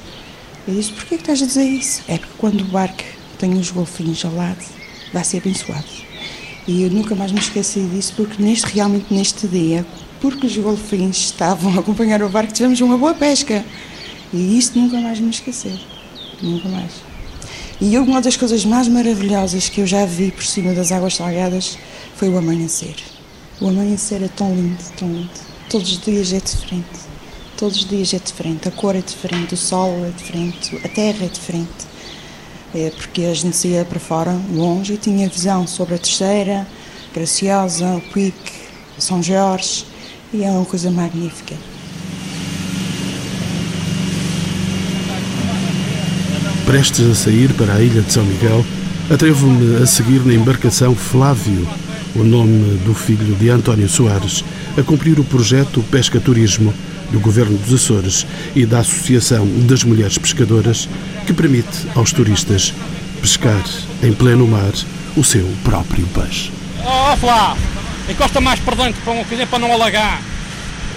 Eu 0.68 0.76
disse: 0.76 0.92
Porquê 0.92 1.16
que 1.16 1.24
estás 1.24 1.42
a 1.42 1.48
dizer 1.48 1.64
isso? 1.64 2.04
É 2.08 2.20
porque 2.20 2.34
quando 2.38 2.62
o 2.62 2.66
barco 2.66 3.04
tem 3.40 3.54
os 3.56 3.72
golfinhos 3.72 4.24
ao 4.24 4.36
lado, 4.36 4.64
vai 5.14 5.24
ser 5.24 5.38
abençoado. 5.38 5.86
E 6.68 6.84
eu 6.84 6.90
nunca 6.90 7.14
mais 7.16 7.32
me 7.32 7.40
esqueci 7.40 7.82
disso, 7.82 8.14
porque 8.18 8.42
neste, 8.42 8.74
realmente 8.74 9.14
neste 9.14 9.48
dia, 9.48 9.86
porque 10.20 10.48
os 10.48 10.58
golfinhos 10.58 11.18
estavam 11.18 11.76
a 11.76 11.80
acompanhar 11.80 12.22
o 12.24 12.30
barco, 12.30 12.52
tivemos 12.52 12.82
uma 12.82 12.98
boa 12.98 13.14
pesca. 13.14 13.64
E 14.34 14.58
isso 14.58 14.78
nunca 14.78 15.00
mais 15.00 15.20
me 15.20 15.30
esquecer 15.30 15.80
nunca 16.44 16.68
mais. 16.70 16.92
E 17.82 17.98
uma 17.98 18.22
das 18.22 18.38
coisas 18.38 18.64
mais 18.66 18.88
maravilhosas 18.88 19.70
que 19.70 19.82
eu 19.82 19.88
já 19.88 20.06
vi 20.06 20.32
por 20.32 20.44
cima 20.44 20.74
das 20.74 20.92
águas 20.92 21.16
salgadas 21.16 21.78
foi 22.16 22.30
o 22.30 22.38
amanhecer. 22.38 22.96
O 23.60 23.68
amanhecer 23.68 24.22
é 24.22 24.28
tão 24.28 24.54
lindo, 24.54 24.84
tão 24.98 25.12
lindo. 25.12 25.30
Todos 25.70 25.92
os 25.92 26.00
dias 26.00 26.34
é 26.34 26.40
diferente. 26.40 27.14
Todos 27.58 27.78
os 27.78 27.86
dias 27.86 28.14
é 28.14 28.20
diferente. 28.20 28.68
A 28.68 28.72
cor 28.72 28.96
é 28.96 29.02
diferente, 29.02 29.54
o 29.54 29.58
sol 29.58 30.06
é 30.06 30.10
diferente, 30.10 30.76
a 30.84 30.88
terra 30.88 31.26
é 31.26 31.28
diferente. 31.28 31.93
É 32.76 32.90
porque 32.90 33.22
a 33.24 33.34
gente 33.34 33.56
saía 33.56 33.86
para 33.86 34.00
fora, 34.00 34.36
longe, 34.52 34.94
e 34.94 34.98
tinha 34.98 35.30
visão 35.30 35.68
sobre 35.68 35.94
a 35.94 35.98
terceira, 36.00 36.66
Graciosa, 37.14 37.86
o 37.86 38.02
Quick, 38.02 38.52
São 38.98 39.22
Jorge, 39.22 39.86
e 40.34 40.44
é 40.44 40.50
uma 40.50 40.66
coisa 40.66 40.90
magnífica. 40.90 41.56
Prestes 46.66 47.12
a 47.12 47.14
sair 47.14 47.54
para 47.54 47.76
a 47.76 47.82
ilha 47.82 48.02
de 48.02 48.12
São 48.12 48.24
Miguel, 48.24 48.66
atrevo-me 49.12 49.84
a 49.84 49.86
seguir 49.86 50.26
na 50.26 50.34
embarcação 50.34 50.96
Flávio, 50.96 51.68
o 52.16 52.24
nome 52.24 52.78
do 52.80 52.96
filho 52.96 53.36
de 53.36 53.50
António 53.50 53.88
Soares, 53.88 54.44
a 54.76 54.82
cumprir 54.82 55.20
o 55.20 55.24
projeto 55.24 55.84
Pesca 55.92 56.20
Turismo 56.20 56.74
do 57.12 57.20
Governo 57.20 57.56
dos 57.60 57.74
Açores 57.74 58.26
e 58.56 58.66
da 58.66 58.80
Associação 58.80 59.46
das 59.68 59.84
Mulheres 59.84 60.18
Pescadoras, 60.18 60.90
que 61.24 61.34
permite 61.34 61.88
aos 61.96 62.12
turistas 62.12 62.74
pescar 63.22 63.64
em 64.02 64.14
pleno 64.14 64.48
mar 64.48 64.74
o 65.16 65.24
seu 65.24 65.46
próprio 65.64 66.06
peixe. 66.08 66.52
Oh, 66.84 67.16
Flávio, 67.18 67.64
encosta 68.10 68.42
mais 68.42 68.60
para 68.60 68.76
dentro 68.76 69.02
para, 69.02 69.14
um, 69.14 69.24
para 69.24 69.60
não 69.60 69.72
alagar. 69.72 70.22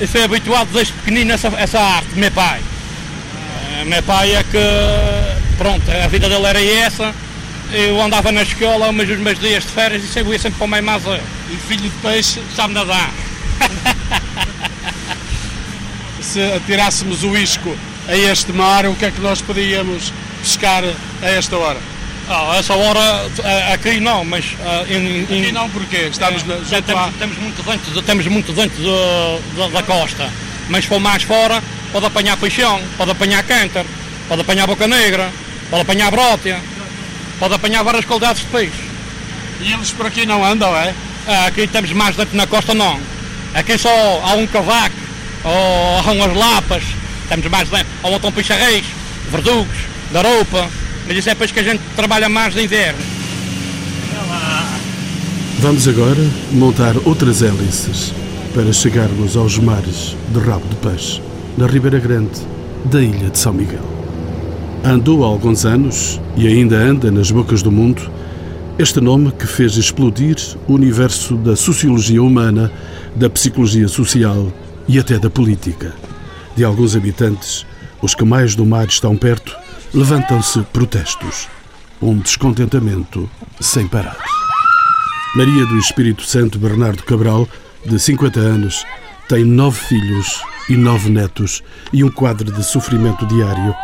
Eu 0.00 0.08
fui 0.08 0.22
habituado 0.22 0.68
desde 0.72 0.92
pequenino 0.94 1.32
a 1.32 1.34
essa, 1.34 1.48
essa 1.48 1.80
arte, 1.80 2.16
meu 2.16 2.30
pai. 2.32 2.60
Uh, 2.60 3.84
meu 3.86 4.02
pai 4.02 4.34
é 4.34 4.42
que, 4.42 4.58
pronto, 5.56 5.82
a 5.90 6.08
vida 6.08 6.28
dele 6.28 6.46
era 6.46 6.62
essa. 6.62 7.14
Eu 7.72 8.00
andava 8.00 8.32
na 8.32 8.42
escola, 8.42 8.92
mas 8.92 9.08
os 9.08 9.18
meus 9.18 9.38
dias 9.38 9.64
de 9.64 9.70
férias 9.70 10.02
e 10.02 10.18
ia 10.18 10.38
sempre 10.38 10.58
para 10.58 10.64
o 10.64 10.68
meio 10.68 10.82
mais 10.82 11.02
E 11.04 11.56
filho 11.68 11.82
de 11.82 11.90
peixe 12.02 12.42
sabe 12.54 12.74
nadar. 12.74 13.10
Se 16.20 16.42
atirássemos 16.42 17.22
o 17.22 17.36
isco 17.36 17.76
a 18.08 18.16
este 18.16 18.52
mar, 18.52 18.86
o 18.86 18.94
que 18.94 19.04
é 19.04 19.10
que 19.10 19.20
nós 19.20 19.40
podíamos 19.40 20.12
pescar 20.42 20.84
a 21.22 21.26
esta 21.28 21.56
hora? 21.56 21.78
Ah, 22.28 22.56
essa 22.58 22.74
hora 22.74 23.26
aqui 23.72 24.00
não, 24.00 24.24
mas 24.24 24.44
em, 24.88 25.26
em, 25.30 25.42
aqui 25.42 25.52
não 25.52 25.70
porque 25.70 25.96
estamos 25.96 26.44
na, 26.44 26.56
já 26.58 26.82
temos, 26.82 27.14
temos, 27.16 27.38
muito 27.38 27.62
dentro, 27.62 28.02
temos 28.02 28.26
muito 28.26 28.52
dentro 28.52 28.82
da, 29.56 29.68
da 29.68 29.82
costa, 29.82 30.28
mas 30.68 30.84
se 30.84 30.88
for 30.88 30.98
mais 30.98 31.22
fora 31.22 31.62
pode 31.92 32.06
apanhar 32.06 32.36
peixão, 32.36 32.80
pode 32.96 33.12
apanhar 33.12 33.42
cântar, 33.44 33.84
pode 34.28 34.40
apanhar 34.40 34.66
boca 34.66 34.88
negra, 34.88 35.30
pode 35.70 35.82
apanhar 35.82 36.10
brótia, 36.10 36.60
pode 37.38 37.54
apanhar 37.54 37.82
várias 37.84 38.04
qualidades 38.04 38.42
de 38.42 38.48
peixe. 38.48 38.86
E 39.60 39.72
eles 39.72 39.90
por 39.92 40.06
aqui 40.06 40.26
não 40.26 40.44
andam, 40.44 40.76
é? 40.76 40.92
Ah, 41.28 41.46
aqui 41.46 41.66
temos 41.66 41.92
mais 41.92 42.16
dentro 42.16 42.36
na 42.36 42.46
costa 42.46 42.74
não. 42.74 43.00
Aqui 43.54 43.78
só 43.78 43.88
há 43.88 44.34
um 44.34 44.46
cavaco, 44.46 44.96
ou 45.44 45.98
há 45.98 46.12
umas 46.12 46.36
lapas, 46.36 46.82
temos 47.26 47.46
mais 47.46 47.68
dentro, 47.68 47.86
ou 48.02 48.16
então 48.16 48.32
peixarreis, 48.32 48.84
verdugos, 49.30 49.76
garopa. 50.12 50.68
Mas 51.06 51.16
isso 51.16 51.28
é 51.28 51.32
depois 51.32 51.52
que 51.52 51.60
a 51.60 51.62
gente 51.62 51.80
trabalha 51.94 52.28
mais 52.28 52.54
de 52.54 52.62
inverno. 52.62 52.98
Vamos 55.58 55.88
agora 55.88 56.22
montar 56.52 56.94
outras 57.04 57.42
hélices 57.42 58.12
para 58.54 58.72
chegarmos 58.72 59.36
aos 59.36 59.58
mares 59.58 60.16
de 60.28 60.38
rabo 60.38 60.66
de 60.68 60.76
peixe, 60.76 61.20
na 61.56 61.66
Ribeira 61.66 61.98
Grande 61.98 62.40
da 62.84 63.02
ilha 63.02 63.30
de 63.30 63.38
São 63.38 63.52
Miguel. 63.52 63.84
Andou 64.84 65.24
há 65.24 65.26
alguns 65.26 65.64
anos 65.64 66.20
e 66.36 66.46
ainda 66.46 66.76
anda 66.76 67.10
nas 67.10 67.30
bocas 67.30 67.62
do 67.62 67.72
mundo 67.72 68.10
este 68.78 69.00
nome 69.00 69.32
que 69.32 69.46
fez 69.46 69.76
explodir 69.76 70.36
o 70.68 70.74
universo 70.74 71.34
da 71.36 71.56
sociologia 71.56 72.22
humana, 72.22 72.70
da 73.14 73.28
psicologia 73.30 73.88
social 73.88 74.52
e 74.86 74.98
até 74.98 75.18
da 75.18 75.30
política. 75.30 75.92
De 76.56 76.64
alguns 76.64 76.96
habitantes, 76.96 77.66
os 78.00 78.14
que 78.14 78.24
mais 78.24 78.54
do 78.54 78.64
mar 78.64 78.86
estão 78.86 79.14
perto, 79.14 79.54
levantam-se 79.92 80.62
protestos, 80.72 81.48
um 82.00 82.18
descontentamento 82.18 83.28
sem 83.60 83.86
parar. 83.86 84.16
Maria 85.36 85.66
do 85.66 85.78
Espírito 85.78 86.22
Santo 86.22 86.58
Bernardo 86.58 87.02
Cabral, 87.02 87.46
de 87.84 87.98
50 87.98 88.40
anos, 88.40 88.86
tem 89.28 89.44
nove 89.44 89.78
filhos 89.78 90.40
e 90.68 90.76
nove 90.76 91.10
netos 91.10 91.62
e 91.92 92.02
um 92.02 92.10
quadro 92.10 92.50
de 92.50 92.64
sofrimento 92.64 93.26
diário. 93.26 93.74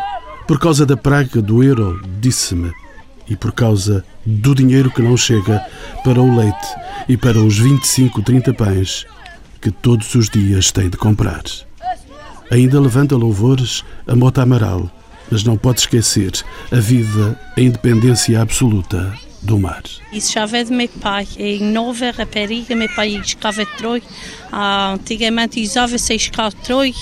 Por 0.47 0.59
causa 0.59 0.83
da 0.83 0.97
praga 0.97 1.43
do 1.43 1.63
euro, 1.63 2.01
disse-me, 2.19 2.73
e 3.29 3.35
por 3.35 3.51
causa 3.51 4.03
do 4.25 4.55
dinheiro 4.55 4.89
que 4.89 5.01
não 5.01 5.15
chega 5.15 5.63
para 6.03 6.19
o 6.19 6.35
leite 6.35 6.67
e 7.07 7.15
para 7.15 7.39
os 7.39 7.57
25, 7.57 8.23
30 8.23 8.53
pães 8.55 9.05
que 9.61 9.69
todos 9.69 10.15
os 10.15 10.27
dias 10.27 10.71
tem 10.71 10.89
de 10.89 10.97
comprar. 10.97 11.43
Ainda 12.53 12.79
levanta 12.79 13.17
louvores 13.17 13.83
a 14.05 14.15
Mota 14.15 14.43
Amaral, 14.43 14.87
mas 15.31 15.43
não 15.43 15.57
pode 15.57 15.79
esquecer 15.79 16.33
a 16.71 16.75
vida, 16.75 17.35
a 17.57 17.59
independência 17.59 18.39
absoluta 18.39 19.11
do 19.41 19.57
mar. 19.57 19.81
Isso 20.11 20.33
já 20.33 20.45
veio 20.45 20.65
de 20.65 20.71
meu 20.71 20.87
pai. 20.87 21.27
Em 21.35 21.63
Nova 21.71 22.11
Rapariga, 22.11 22.75
meu 22.75 22.87
pai 22.89 23.15
escava 23.15 23.65
troi. 23.65 24.03
Ah, 24.51 24.93
antigamente 24.93 25.59
usava-se 25.63 26.13
escavar 26.13 26.53
troi, 26.53 26.93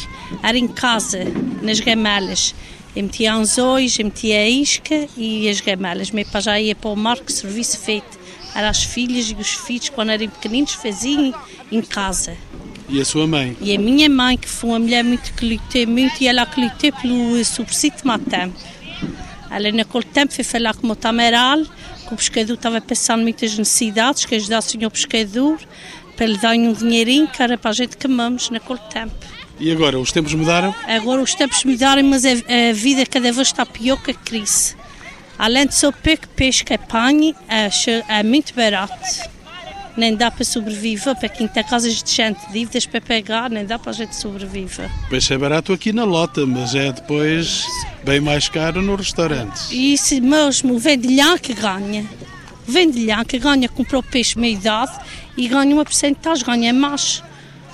era 0.42 0.58
em 0.58 0.70
casa, 0.70 1.26
nas 1.62 1.82
gamelas. 1.82 2.56
Eu 2.96 3.04
metia 3.04 3.34
anzóis, 3.34 4.00
eu 4.00 4.06
metia 4.06 4.40
a 4.40 4.48
isca 4.48 5.06
e 5.18 5.50
as 5.50 5.60
gamelas. 5.60 6.12
Meu 6.12 6.26
pai 6.28 6.42
já 6.42 6.58
ia 6.62 6.76
para 6.76 6.92
o 6.92 6.96
mar, 6.96 7.20
que 7.20 7.34
serviço 7.34 7.78
feito. 7.78 8.18
Eram 8.56 8.70
as 8.70 8.84
filhas 8.84 9.30
e 9.30 9.34
os 9.34 9.50
filhos, 9.50 9.90
quando 9.90 10.12
eram 10.12 10.30
pequeninos, 10.30 10.76
faziam 10.76 11.34
em 11.70 11.82
casa. 11.82 12.38
E 12.92 13.00
a 13.00 13.06
sua 13.06 13.26
mãe? 13.26 13.56
E 13.62 13.74
a 13.74 13.80
minha 13.80 14.10
mãe, 14.10 14.38
que 14.38 14.50
foi 14.50 14.72
uma 14.72 14.80
mulher 14.80 15.02
muito 15.02 15.32
que 15.34 15.46
lutou 15.46 15.88
muito, 15.88 16.22
e 16.22 16.28
ela 16.28 16.46
que 16.46 16.60
lutou 16.60 16.92
pelo 17.02 17.46
subsídio 17.46 18.00
de 18.04 18.26
tempo. 18.26 18.54
Ela 19.50 19.72
naquele 19.72 20.04
tempo 20.04 20.34
foi 20.34 20.44
falar 20.44 20.76
com 20.76 20.88
o 20.88 20.96
Tameral, 20.96 21.64
que 21.64 22.14
o 22.14 22.18
pescador 22.18 22.54
estava 22.54 22.82
passando 22.82 23.22
muitas 23.22 23.58
necessidades, 23.58 24.26
que 24.26 24.36
ajudasse 24.36 24.68
o 24.68 24.72
senhor 24.72 24.92
pescador, 24.92 25.58
para 26.18 26.26
lhe 26.26 26.38
dar 26.38 26.54
um 26.54 26.74
dinheirinho, 26.74 27.30
que 27.30 27.42
era 27.42 27.58
para 27.58 27.72
a 27.72 27.74
gente 27.74 27.96
comamos 27.96 28.50
naquele 28.50 28.80
tempo. 28.92 29.16
E 29.58 29.72
agora, 29.72 29.98
os 29.98 30.12
tempos 30.12 30.34
mudaram? 30.34 30.76
Agora 30.86 31.22
os 31.22 31.34
tempos 31.34 31.64
mudaram, 31.64 32.04
mas 32.04 32.26
a, 32.26 32.32
a 32.32 32.74
vida 32.74 33.06
cada 33.06 33.32
vez 33.32 33.48
está 33.48 33.66
pior 33.66 34.04
que 34.04 34.12
a 34.12 34.14
crise. 34.14 34.76
Além 35.40 35.66
de 35.66 35.76
só 35.76 35.94
pouco 35.94 36.28
peixe 36.36 36.66
que 36.66 36.74
apanhe, 36.74 37.34
é, 37.48 37.70
é 38.10 38.22
muito 38.22 38.54
barato 38.54 39.32
nem 39.98 40.16
dá 40.16 40.32
para 40.32 40.46
sobreviver, 40.46 41.16
para 41.16 41.30
quem 41.30 41.48
tem 41.48 41.64
casas 41.64 42.02
de 42.02 42.12
gente, 42.12 42.40
dívidas 42.52 42.86
para 42.86 43.02
pagar, 43.02 43.50
nem 43.50 43.66
dá 43.66 43.78
para 43.78 43.92
a 43.92 43.94
gente 43.94 44.16
sobreviver. 44.16 44.90
Peixe 45.10 45.34
é 45.34 45.38
barato 45.38 45.74
aqui 45.74 45.92
na 45.92 46.04
lota, 46.04 46.46
mas 46.46 46.74
é 46.76 46.92
depois 46.92 47.66
bem 48.04 48.20
mais 48.20 48.48
caro 48.48 48.82
nos 48.82 48.98
restaurantes. 48.98 49.72
Isso 49.72 50.20
mesmo, 50.22 50.76
o 50.76 50.80
vendilhão 50.80 51.38
que 51.38 51.54
ganha. 51.54 52.06
O 52.68 52.72
vendilhão 52.72 53.24
que 53.26 53.38
ganha, 53.38 53.68
comprou 53.68 54.02
peixe 54.02 54.40
meia 54.40 54.54
idade 54.54 54.98
e 55.36 55.48
ganha 55.48 55.74
uma 55.74 55.84
porcentagem, 55.84 56.46
ganha 56.46 56.74
mais. 56.74 57.24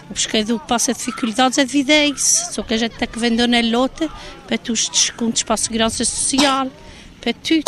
O 0.10 0.14
pescador 0.14 0.60
que 0.60 0.68
passa 0.68 0.94
dificuldades 0.94 1.58
é 1.58 1.66
devido 1.66 1.92
a 1.92 2.06
isso. 2.06 2.54
Só 2.54 2.64
que 2.64 2.74
a 2.74 2.78
gente 2.78 2.96
tem 2.98 3.08
que 3.08 3.20
vender 3.20 3.48
na 3.48 3.60
lota 3.62 4.10
para 4.48 4.58
ter 4.58 4.72
os 4.72 4.88
descontos 4.88 5.44
para 5.44 5.56
a 5.56 5.58
segurança 5.58 6.06
social, 6.06 6.72
para 7.20 7.34
tudo. 7.34 7.64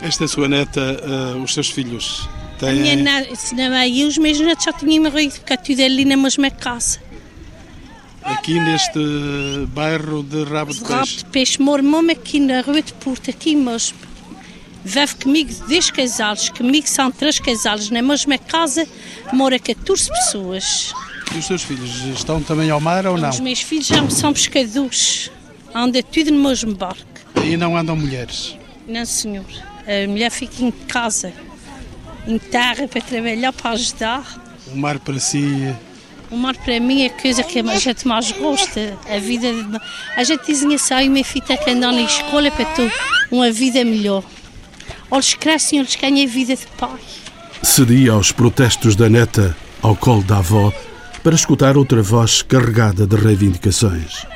Esta 0.00 0.24
é 0.24 0.26
a 0.26 0.28
sua 0.28 0.46
neta, 0.46 0.80
uh, 1.02 1.42
os 1.42 1.54
seus 1.54 1.70
filhos 1.70 2.28
tem... 2.58 2.68
A 2.68 2.72
minha 2.72 2.96
neta, 2.96 3.86
e 3.86 4.04
os 4.04 4.18
meus 4.18 4.40
netos 4.40 4.64
já 4.64 4.72
tinham 4.72 5.04
morrido, 5.04 5.34
porque 5.34 5.52
é 5.52 5.56
tudo 5.56 5.82
ali 5.82 6.04
na 6.04 6.16
mesma 6.16 6.50
casa. 6.50 7.00
Aqui 8.22 8.58
neste 8.60 8.98
bairro 9.68 10.22
de 10.22 10.44
Rabo 10.44 10.72
de 10.72 10.80
Peixe? 10.80 10.92
Rabo 10.92 11.06
de 11.06 11.24
Peixe, 11.26 11.62
moro 11.62 11.82
mesmo 11.82 12.10
aqui 12.10 12.40
na 12.40 12.60
Rua 12.60 12.82
de 12.82 12.92
Porto, 12.94 13.30
aqui 13.30 13.56
mesmo. 13.56 13.96
Vive 14.84 15.14
comigo 15.16 15.52
10 15.66 15.90
casais, 15.90 16.48
comigo 16.50 16.86
são 16.86 17.10
três 17.10 17.38
casais, 17.38 17.90
na 17.90 18.00
mesma 18.00 18.38
casa 18.38 18.86
mora 19.32 19.58
14 19.58 20.08
pessoas. 20.08 20.92
E 21.34 21.38
os 21.38 21.46
seus 21.46 21.62
filhos 21.62 22.04
estão 22.06 22.42
também 22.42 22.70
ao 22.70 22.80
mar 22.80 23.06
ou 23.06 23.18
não? 23.18 23.28
Os 23.28 23.40
meus 23.40 23.60
filhos 23.60 23.86
já 23.86 24.08
são 24.08 24.32
pescadores, 24.32 25.30
andam 25.74 26.02
tudo 26.02 26.30
no 26.30 26.48
mesmo 26.48 26.74
barco. 26.74 27.04
E 27.44 27.56
não 27.56 27.76
andam 27.76 27.96
mulheres? 27.96 28.56
Não, 28.86 29.04
senhor. 29.04 29.44
A 29.86 30.08
mulher 30.08 30.30
fica 30.30 30.62
em 30.62 30.70
casa 30.70 31.32
em 32.28 32.38
terra 32.38 32.86
para 32.86 33.00
trabalhar, 33.00 33.52
para 33.52 33.70
ajudar. 33.70 34.22
O 34.70 34.76
mar 34.76 34.98
para 34.98 35.18
si? 35.18 35.74
O 36.30 36.36
mar 36.36 36.54
para 36.54 36.78
mim 36.78 37.02
é 37.02 37.06
a 37.06 37.10
coisa 37.10 37.42
que 37.42 37.58
a 37.58 37.78
gente 37.78 38.06
mais 38.06 38.30
gosta. 38.32 38.98
A 39.08 39.18
vida 39.18 39.50
de... 39.50 39.80
A 40.14 40.22
gente 40.22 40.46
dizia 40.46 40.76
assim, 40.76 41.08
minha 41.08 41.24
filha 41.24 41.56
que 41.56 41.70
andar 41.70 41.90
na 41.90 42.02
escola 42.02 42.50
para 42.50 42.66
ter 42.66 42.92
uma 43.30 43.50
vida 43.50 43.82
melhor. 43.82 44.22
Eles 45.10 45.32
crescem, 45.32 45.78
eles 45.78 45.96
ganham 45.96 46.22
a 46.22 46.28
vida 46.28 46.54
de 46.54 46.66
pai. 46.76 47.00
Cedi 47.62 48.10
aos 48.10 48.30
protestos 48.30 48.94
da 48.94 49.08
neta 49.08 49.56
ao 49.80 49.96
colo 49.96 50.22
da 50.22 50.38
avó 50.38 50.70
para 51.22 51.34
escutar 51.34 51.78
outra 51.78 52.02
voz 52.02 52.42
carregada 52.42 53.06
de 53.06 53.16
reivindicações. 53.16 54.26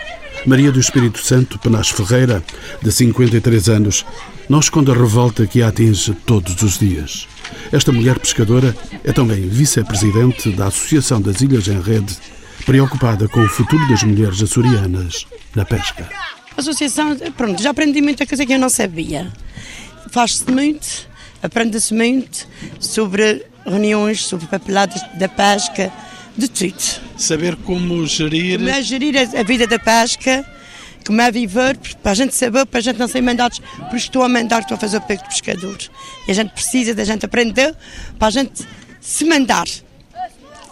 Maria 0.47 0.73
do 0.73 0.81
Espírito 0.81 1.19
Santo 1.19 1.59
Penas 1.59 1.91
Ferreira, 1.91 2.43
de 2.83 2.91
53 2.91 3.69
anos, 3.69 4.05
não 4.49 4.61
esconde 4.61 4.91
a 4.91 4.95
revolta 4.95 5.47
que 5.47 5.63
a 5.63 5.69
atinge 5.69 6.15
todos 6.27 6.63
os 6.63 6.79
dias. 6.79 7.29
Esta 7.73 7.93
mulher 7.93 8.19
pescadora 8.19 8.77
é 9.05 9.13
também 9.13 9.49
vice-presidente 9.49 10.51
da 10.51 10.67
Associação 10.67 11.21
das 11.21 11.41
Ilhas 11.41 11.69
em 11.69 11.81
Rede, 11.81 12.17
preocupada 12.65 13.29
com 13.29 13.41
o 13.43 13.49
futuro 13.49 13.87
das 13.89 14.03
mulheres 14.03 14.43
açorianas 14.43 15.27
na 15.55 15.65
pesca. 15.65 16.09
A 16.57 16.61
associação, 16.61 17.17
pronto, 17.37 17.63
já 17.63 17.71
aprendi 17.71 18.01
muita 18.01 18.27
coisa 18.27 18.45
que 18.45 18.53
eu 18.53 18.59
não 18.59 18.69
sabia. 18.69 19.33
Faz-se 20.11 20.51
muito, 20.51 21.09
aprende-se 21.43 21.95
muito 21.95 22.47
sobre 22.79 23.47
reuniões 23.65 24.25
sobre 24.27 24.47
papeladas 24.47 25.01
da 25.19 25.29
pesca, 25.29 25.93
de 26.37 26.49
tudo. 26.49 26.83
Saber 27.17 27.57
como 27.57 28.07
gerir. 28.07 28.59
Como 28.59 28.71
é 28.71 28.83
gerir 28.83 29.15
a, 29.17 29.41
a 29.41 29.43
vida 29.43 29.67
da 29.67 29.79
pesca, 29.79 30.45
como 31.05 31.21
é 31.21 31.31
viver, 31.31 31.77
para 32.03 32.13
a 32.13 32.15
gente 32.15 32.35
saber, 32.35 32.67
para 32.67 32.79
a 32.79 32.83
gente 32.83 32.99
não 32.99 33.09
ser 33.09 33.21
mandados, 33.21 33.61
porque 33.77 33.97
estou 33.97 34.23
a 34.23 34.29
mandar, 34.29 34.61
estou 34.61 34.77
a 34.77 34.79
fazer 34.79 34.99
o 34.99 35.01
peito 35.01 35.23
de 35.23 35.29
pescador. 35.29 35.79
E 36.27 36.31
a 36.31 36.35
gente 36.35 36.51
precisa 36.51 36.95
da 36.95 37.05
gente 37.05 37.25
aprender 37.25 37.75
para 38.19 38.29
a 38.29 38.31
gente 38.31 38.67
se 39.01 39.25
mandar. 39.25 39.67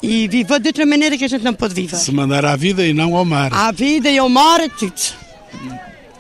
E 0.02 0.28
viver 0.28 0.60
de 0.60 0.68
outra 0.68 0.86
maneira 0.86 1.16
que 1.18 1.24
a 1.24 1.28
gente 1.28 1.42
não 1.42 1.52
pode 1.52 1.74
viver. 1.74 1.96
Se 1.96 2.10
mandar 2.12 2.44
à 2.44 2.56
vida 2.56 2.86
e 2.86 2.94
não 2.94 3.14
ao 3.14 3.24
mar. 3.24 3.52
À 3.52 3.70
vida 3.70 4.08
e 4.08 4.16
ao 4.16 4.28
mar, 4.28 4.60
tudo. 4.70 4.94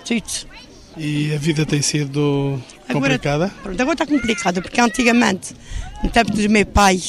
Tudo. 0.04 0.50
E 0.96 1.32
a 1.32 1.38
vida 1.38 1.64
tem 1.64 1.80
sido 1.80 2.60
complicada? 2.92 3.44
Agora, 3.46 3.54
pronto, 3.62 3.80
agora 3.80 3.94
está 3.94 4.06
complicada, 4.06 4.60
porque 4.60 4.80
antigamente, 4.80 5.54
no 6.02 6.10
tempo 6.10 6.32
do 6.32 6.50
meu 6.50 6.66
pai, 6.66 7.00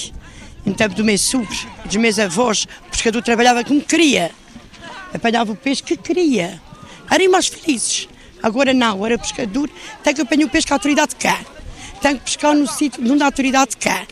no 0.65 0.73
tempo 0.73 0.95
do 0.95 1.03
meu 1.03 1.17
sogro, 1.17 1.57
dos 1.83 1.95
meus 1.97 2.19
avós, 2.19 2.67
o 2.87 2.91
pescador 2.91 3.21
trabalhava 3.21 3.63
como 3.63 3.81
queria. 3.81 4.31
Apanhava 5.13 5.51
o 5.51 5.55
peixe 5.55 5.83
que 5.83 5.97
queria. 5.97 6.61
Eram 7.11 7.29
mais 7.29 7.47
felizes. 7.47 8.07
Agora 8.41 8.73
não, 8.73 8.93
agora 8.93 9.19
pescador 9.19 9.69
tem 10.01 10.13
que 10.13 10.21
apanhar 10.21 10.45
o 10.45 10.49
peixe 10.49 10.65
que 10.65 10.73
a 10.73 10.77
autoridade 10.77 11.15
quer. 11.15 11.45
Tem 12.01 12.15
que 12.15 12.23
pescar 12.23 12.55
no 12.55 12.65
sítio 12.65 13.03
onde 13.11 13.21
a 13.21 13.25
autoridade 13.25 13.75
quer. 13.77 14.07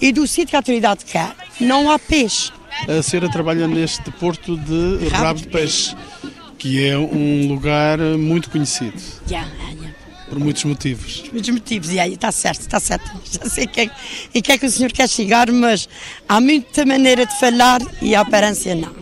E 0.00 0.12
do 0.12 0.26
sítio 0.26 0.48
que 0.48 0.56
a 0.56 0.60
autoridade 0.60 1.04
quer, 1.04 1.34
não 1.60 1.90
há 1.90 1.98
peixe. 1.98 2.52
A 2.88 3.02
senhora 3.02 3.30
trabalha 3.30 3.66
neste 3.66 4.10
porto 4.12 4.56
de 4.56 5.08
Rabo 5.08 5.40
de 5.40 5.48
Peixe, 5.48 5.96
que 6.58 6.86
é 6.86 6.96
um 6.96 7.48
lugar 7.48 7.98
muito 7.98 8.50
conhecido. 8.50 9.02
Yeah, 9.28 9.50
yeah. 9.72 9.94
Por 10.28 10.38
muitos 10.38 10.64
motivos. 10.64 11.24
Muitos 11.32 11.50
motivos, 11.50 11.90
e 11.90 11.98
aí 11.98 12.14
está 12.14 12.30
certo, 12.30 12.60
está 12.60 12.78
certo. 12.78 13.10
Já 13.30 13.48
sei 13.48 13.66
que 13.66 13.80
é, 13.82 13.90
em 14.34 14.42
que 14.42 14.52
é 14.52 14.58
que 14.58 14.66
o 14.66 14.70
senhor 14.70 14.92
quer 14.92 15.08
chegar, 15.08 15.50
mas 15.50 15.88
há 16.28 16.40
muita 16.40 16.84
maneira 16.84 17.24
de 17.26 17.38
falar 17.40 17.80
e 18.02 18.14
a 18.14 18.20
aparência 18.20 18.74
não. 18.74 18.94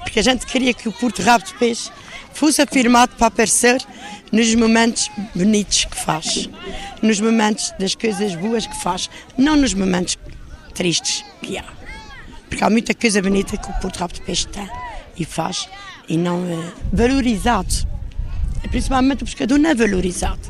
Porque 0.00 0.18
a 0.20 0.22
gente 0.22 0.44
queria 0.46 0.74
que 0.74 0.88
o 0.88 0.92
Porto 0.92 1.22
Rabo 1.22 1.44
de 1.44 1.54
Peixe 1.54 1.90
fosse 2.34 2.60
afirmado 2.60 3.14
para 3.16 3.28
aparecer 3.28 3.80
nos 4.30 4.54
momentos 4.54 5.10
bonitos 5.34 5.84
que 5.84 5.96
faz, 5.96 6.48
nos 7.00 7.20
momentos 7.20 7.72
das 7.78 7.94
coisas 7.94 8.34
boas 8.34 8.66
que 8.66 8.76
faz, 8.82 9.08
não 9.38 9.56
nos 9.56 9.72
momentos 9.72 10.18
tristes 10.74 11.24
que 11.40 11.56
há. 11.56 11.64
Porque 12.48 12.62
há 12.62 12.68
muita 12.68 12.94
coisa 12.94 13.22
bonita 13.22 13.56
que 13.56 13.70
o 13.70 13.72
Porto 13.80 13.98
Rabo 13.98 14.12
de 14.12 14.20
Peixe 14.22 14.46
tem 14.48 14.68
e 15.16 15.24
faz 15.24 15.68
e 16.08 16.16
não 16.16 16.44
é 16.44 16.72
valorizado. 16.92 17.72
Principalmente 18.70 19.22
o 19.22 19.26
pescador 19.26 19.58
não 19.58 19.70
é 19.70 19.74
valorizado. 19.74 20.40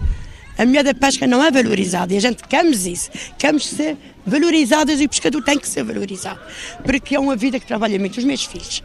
A 0.56 0.64
mulher 0.64 0.84
da 0.84 0.94
pesca 0.94 1.26
não 1.26 1.42
é 1.42 1.50
valorizada 1.50 2.14
e 2.14 2.16
a 2.16 2.20
gente 2.20 2.44
queremos 2.44 2.86
isso. 2.86 3.10
Queremos 3.36 3.66
ser 3.66 3.96
valorizadas 4.24 5.00
e 5.00 5.04
o 5.04 5.08
pescador 5.08 5.42
tem 5.42 5.58
que 5.58 5.68
ser 5.68 5.82
valorizado. 5.82 6.40
Porque 6.84 7.14
é 7.14 7.20
uma 7.20 7.36
vida 7.36 7.58
que 7.58 7.66
trabalha 7.66 7.98
muito. 7.98 8.18
Os 8.18 8.24
meus 8.24 8.44
filhos 8.44 8.82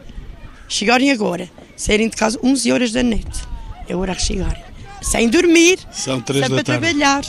chegarem 0.70 1.10
agora, 1.10 1.50
saírem 1.76 2.08
de 2.08 2.16
casa 2.16 2.38
11 2.42 2.72
horas 2.72 2.92
da 2.92 3.02
noite, 3.02 3.42
é 3.88 3.94
hora 3.94 4.14
que 4.14 4.22
chegarem. 4.22 4.62
Sem 5.02 5.28
dormir, 5.28 5.78
São 5.92 6.20
três 6.20 6.46
sempre 6.46 6.56
da 6.56 6.60
a 6.60 6.64
tarde. 6.64 6.80
trabalhar. 6.80 7.22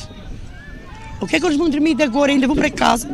O 1.20 1.28
que 1.28 1.36
é 1.36 1.40
que 1.40 1.46
eles 1.46 1.58
vão 1.58 1.70
dormir 1.70 1.96
de 1.96 2.04
agora? 2.04 2.32
Ainda 2.32 2.48
vão 2.48 2.56
para 2.56 2.70
casa, 2.70 3.10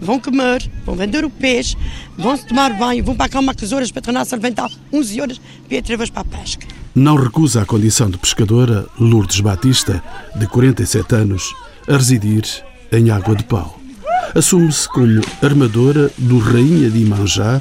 vão 0.00 0.18
comer, 0.18 0.68
vão 0.84 0.96
vender 0.96 1.24
o 1.24 1.30
peixe, 1.30 1.76
vão 2.16 2.36
se 2.36 2.46
tomar 2.46 2.72
banho, 2.78 3.04
vão 3.04 3.14
para 3.14 3.26
a 3.26 3.28
cama 3.28 3.54
às 3.60 3.72
horas 3.72 3.90
para 3.92 4.02
tornar-se 4.02 4.34
a 4.34 4.36
levantar 4.38 4.68
11 4.92 5.20
horas 5.20 5.38
para 5.66 5.74
ir 5.74 5.78
outra 5.78 5.96
vez 5.96 6.10
para 6.10 6.22
a 6.22 6.24
pesca. 6.24 6.66
Não 6.94 7.14
recusa 7.16 7.62
a 7.62 7.66
condição 7.66 8.10
de 8.10 8.18
pescadora 8.18 8.86
Lourdes 8.98 9.40
Batista, 9.40 10.02
de 10.34 10.46
47 10.46 11.14
anos, 11.14 11.54
a 11.86 11.92
residir 11.96 12.42
em 12.90 13.10
Água 13.10 13.36
de 13.36 13.44
Pau. 13.44 13.78
Assume-se 14.34 14.88
como 14.88 15.20
armadora 15.42 16.10
do 16.18 16.38
Rainha 16.38 16.90
de 16.90 16.98
Imanjá, 16.98 17.60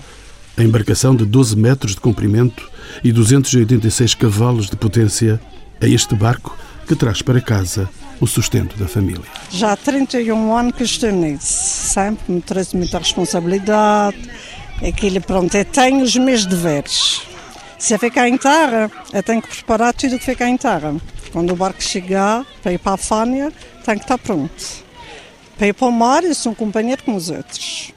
a 0.59 0.63
embarcação 0.63 1.15
de 1.15 1.25
12 1.25 1.55
metros 1.55 1.95
de 1.95 2.01
comprimento 2.01 2.69
e 3.03 3.11
286 3.11 4.13
cavalos 4.15 4.69
de 4.69 4.75
potência, 4.75 5.39
a 5.81 5.87
este 5.87 6.13
barco 6.13 6.57
que 6.85 6.95
traz 6.95 7.21
para 7.21 7.39
casa 7.39 7.89
o 8.19 8.27
sustento 8.27 8.77
da 8.77 8.85
família. 8.85 9.23
Já 9.49 9.71
há 9.71 9.77
31 9.77 10.57
anos 10.57 10.75
que 10.75 10.83
estou 10.83 11.11
nisso. 11.11 11.45
Sempre 11.45 12.33
me 12.33 12.41
trouxe 12.41 12.75
muita 12.75 12.99
responsabilidade. 12.99 14.17
Aquilo, 14.85 15.21
pronto, 15.21 15.55
eu 15.55 15.63
tenho 15.63 16.03
os 16.03 16.15
meus 16.17 16.45
deveres. 16.45 17.21
Se 17.77 17.93
eu 17.93 17.99
ficar 17.99 18.27
em 18.27 18.37
terra, 18.37 18.91
eu 19.13 19.23
tenho 19.23 19.41
que 19.41 19.47
preparar 19.47 19.93
tudo 19.93 20.15
o 20.17 20.19
que 20.19 20.25
fica 20.25 20.45
em 20.45 20.57
terra. 20.57 20.93
Quando 21.31 21.51
o 21.51 21.55
barco 21.55 21.81
chegar 21.81 22.45
para 22.61 22.73
ir 22.73 22.79
para 22.79 22.93
a 22.93 22.97
Fânia, 22.97 23.53
tem 23.85 23.95
que 23.95 24.03
estar 24.03 24.17
pronto. 24.17 24.83
Para 25.57 25.67
ir 25.67 25.73
para 25.73 25.87
o 25.87 25.91
mar, 25.91 26.23
eu 26.23 26.35
sou 26.35 26.51
um 26.51 26.55
companheiro 26.55 27.01
como 27.03 27.15
os 27.15 27.29
outros. 27.29 27.93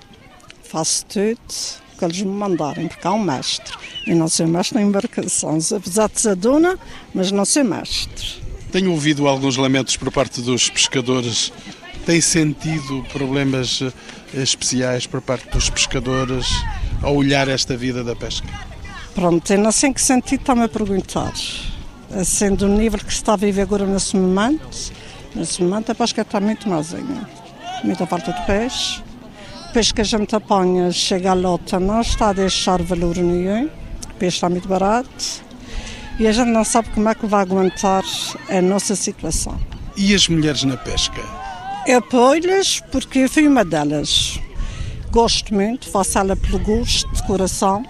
Faço 0.62 1.04
tudo 1.06 1.81
que 2.02 2.06
eles 2.06 2.22
me 2.22 2.32
mandarem, 2.32 2.88
porque 2.88 3.06
há 3.06 3.12
um 3.12 3.22
mestre. 3.22 3.76
E 4.06 4.12
não 4.12 4.28
sou 4.28 4.46
mestre 4.48 4.74
na 4.74 4.82
embarcação. 4.82 5.58
Apesar 5.76 6.08
de 6.08 6.20
ser 6.20 6.34
dona, 6.34 6.76
mas 7.14 7.30
não 7.30 7.44
sou 7.44 7.62
mestre. 7.62 8.42
Tenho 8.72 8.90
ouvido 8.90 9.28
alguns 9.28 9.56
lamentos 9.56 9.96
por 9.96 10.10
parte 10.10 10.40
dos 10.40 10.68
pescadores. 10.68 11.52
Tem 12.04 12.20
sentido 12.20 13.06
problemas 13.12 13.82
eh, 13.82 14.42
especiais 14.42 15.06
por 15.06 15.20
parte 15.20 15.48
dos 15.50 15.70
pescadores 15.70 16.46
ao 17.00 17.14
olhar 17.14 17.46
esta 17.46 17.76
vida 17.76 18.02
da 18.02 18.16
pesca? 18.16 18.48
Pronto, 19.14 19.52
eu 19.52 19.58
não 19.58 19.70
sei 19.70 19.90
em 19.90 19.92
que 19.92 20.00
sentido 20.00 20.40
está-me 20.40 20.64
a 20.64 20.68
perguntar. 20.68 21.32
Sendo 22.24 22.66
o 22.66 22.68
nível 22.68 22.98
que 22.98 23.12
se 23.12 23.18
está 23.20 23.34
a 23.34 23.36
viver 23.36 23.62
agora 23.62 23.86
nesse 23.86 24.16
momento, 24.16 24.92
nesse 25.34 25.62
momento 25.62 25.92
a 25.92 25.94
pesca 25.94 26.22
está 26.22 26.40
muito 26.40 26.68
malzinha. 26.68 27.28
Muita 27.84 28.06
falta 28.06 28.32
de 28.32 28.44
peixe. 28.46 29.02
Peixe 29.72 29.94
que 29.94 30.02
a 30.02 30.04
gente 30.04 30.36
apanha 30.36 30.92
chega 30.92 31.30
à 31.30 31.34
lota, 31.34 31.80
não 31.80 32.02
está 32.02 32.28
a 32.28 32.32
deixar 32.34 32.82
valor 32.82 33.16
nenhum. 33.16 33.70
O 34.10 34.14
peixe 34.18 34.36
está 34.36 34.50
muito 34.50 34.68
barato. 34.68 35.42
E 36.18 36.26
a 36.26 36.32
gente 36.32 36.48
não 36.48 36.62
sabe 36.62 36.90
como 36.90 37.08
é 37.08 37.14
que 37.14 37.24
vai 37.24 37.40
aguentar 37.40 38.04
a 38.50 38.60
nossa 38.60 38.94
situação. 38.94 39.58
E 39.96 40.14
as 40.14 40.28
mulheres 40.28 40.62
na 40.64 40.76
pesca? 40.76 41.22
Eu 41.86 42.00
apoio-lhes 42.00 42.82
porque 42.92 43.20
eu 43.20 43.30
fui 43.30 43.48
uma 43.48 43.64
delas. 43.64 44.38
Gosto 45.10 45.54
muito, 45.54 45.88
faço 45.88 46.18
ela 46.18 46.36
pelo 46.36 46.58
gosto, 46.58 47.10
de 47.10 47.22
coração. 47.22 47.82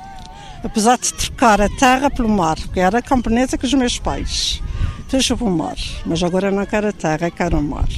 Apesar 0.63 0.97
de 0.99 1.13
trocar 1.13 1.61
a 1.61 1.69
terra 1.69 2.09
pelo 2.09 2.29
mar, 2.29 2.55
porque 2.61 2.79
era 2.79 3.03
camponesa 3.03 3.59
com 3.59 3.67
os 3.67 3.75
meus 3.75 3.99
pais. 3.99 4.63
Deixa 5.11 5.37
para 5.37 5.47
o 5.47 5.51
mar, 5.51 5.77
mas 6.07 6.23
agora 6.23 6.47
eu 6.47 6.53
não 6.53 6.65
quero 6.65 6.87
a 6.87 6.93
terra, 6.93 7.27
eu 7.27 7.33
quero 7.33 7.59
o 7.59 7.63
mar. 7.63 7.89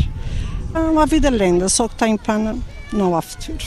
É 0.74 0.78
uma 0.78 1.04
vida 1.04 1.28
linda, 1.28 1.68
só 1.68 1.86
que 1.86 1.96
tem 1.96 2.16
pena, 2.16 2.56
não 2.94 3.16
há 3.16 3.20
futuro. 3.20 3.58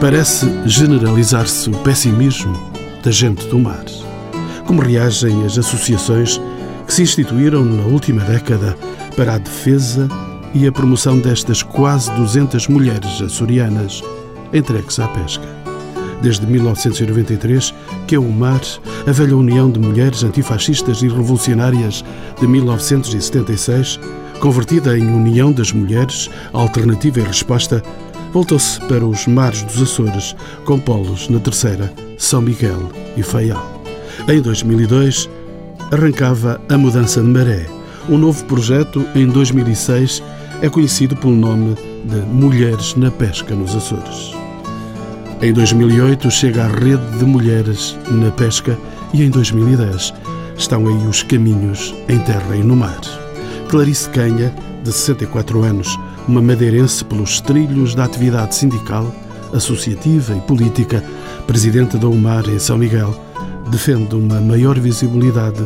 Parece 0.00 0.46
generalizar-se 0.64 1.68
o 1.68 1.78
pessimismo 1.80 2.56
da 3.02 3.10
gente 3.10 3.46
do 3.48 3.58
mar. 3.58 3.84
Como 4.66 4.80
reagem 4.80 5.44
as 5.44 5.58
associações 5.58 6.40
que 6.86 6.94
se 6.94 7.02
instituíram 7.02 7.64
na 7.64 7.82
última 7.84 8.22
década 8.24 8.76
para 9.16 9.34
a 9.34 9.38
defesa 9.38 10.08
e 10.54 10.66
a 10.66 10.72
promoção 10.72 11.18
destas 11.18 11.62
quase 11.62 12.10
200 12.12 12.68
mulheres 12.68 13.20
açorianas 13.20 14.02
entregues 14.52 14.98
à 14.98 15.08
pesca? 15.08 15.46
Desde 16.22 16.46
1993, 16.46 17.74
que 18.06 18.14
é 18.14 18.18
o 18.18 18.30
MAR, 18.30 18.60
a 19.08 19.12
velha 19.12 19.34
União 19.34 19.70
de 19.70 19.80
Mulheres 19.80 20.22
Antifascistas 20.22 21.00
e 21.00 21.08
Revolucionárias 21.08 22.04
de 22.38 22.46
1976, 22.46 23.98
convertida 24.38 24.98
em 24.98 25.06
União 25.06 25.50
das 25.50 25.72
Mulheres, 25.72 26.28
Alternativa 26.52 27.20
e 27.20 27.22
Resposta, 27.22 27.82
voltou-se 28.34 28.78
para 28.82 29.06
os 29.06 29.26
mares 29.26 29.62
dos 29.62 29.80
Açores, 29.80 30.36
com 30.66 30.78
polos 30.78 31.26
na 31.30 31.40
Terceira, 31.40 31.90
São 32.18 32.42
Miguel 32.42 32.90
e 33.16 33.22
Faial. 33.22 33.82
Em 34.28 34.42
2002, 34.42 35.30
arrancava 35.90 36.60
A 36.68 36.76
Mudança 36.76 37.22
de 37.22 37.28
Maré. 37.28 37.66
Um 38.10 38.18
novo 38.18 38.44
projeto, 38.44 39.06
em 39.14 39.26
2006, 39.26 40.22
é 40.60 40.68
conhecido 40.68 41.16
pelo 41.16 41.34
nome 41.34 41.74
de 42.04 42.16
Mulheres 42.26 42.94
na 42.94 43.10
Pesca 43.10 43.54
nos 43.54 43.74
Açores. 43.74 44.37
Em 45.40 45.52
2008 45.52 46.28
chega 46.32 46.64
a 46.64 46.66
Rede 46.66 47.16
de 47.16 47.24
Mulheres 47.24 47.96
na 48.10 48.28
Pesca 48.32 48.76
e 49.14 49.22
em 49.22 49.30
2010 49.30 50.12
estão 50.56 50.88
aí 50.88 51.06
os 51.06 51.22
caminhos 51.22 51.94
em 52.08 52.18
terra 52.18 52.56
e 52.56 52.64
no 52.64 52.74
mar. 52.74 53.00
Clarice 53.68 54.10
Canha, 54.10 54.52
de 54.82 54.92
64 54.92 55.62
anos, 55.62 55.96
uma 56.26 56.42
madeirense 56.42 57.04
pelos 57.04 57.40
trilhos 57.40 57.94
da 57.94 58.06
atividade 58.06 58.56
sindical, 58.56 59.14
associativa 59.54 60.36
e 60.36 60.40
política, 60.40 61.04
presidente 61.46 61.96
da 61.98 62.08
UMAR 62.08 62.48
em 62.48 62.58
São 62.58 62.76
Miguel, 62.76 63.14
defende 63.70 64.16
uma 64.16 64.40
maior 64.40 64.76
visibilidade 64.76 65.64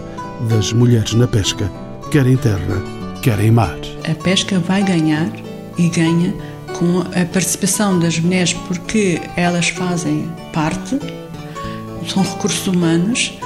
das 0.50 0.70
mulheres 0.74 1.14
na 1.14 1.26
pesca, 1.26 1.72
quer 2.10 2.26
em 2.26 2.36
terra, 2.36 2.82
quer 3.22 3.40
em 3.40 3.50
mar. 3.50 3.78
A 4.04 4.14
pesca 4.22 4.58
vai 4.58 4.82
ganhar 4.82 5.32
e 5.78 5.88
ganha 5.88 6.34
com 6.78 7.00
a 7.00 7.24
participação 7.24 7.98
das 7.98 8.18
mulheres 8.18 8.52
porque 8.52 9.20
elas 9.36 9.68
fazem 9.68 10.28
parte, 10.52 10.98
são 12.08 12.22
recursos 12.22 12.66
humanos 12.66 13.38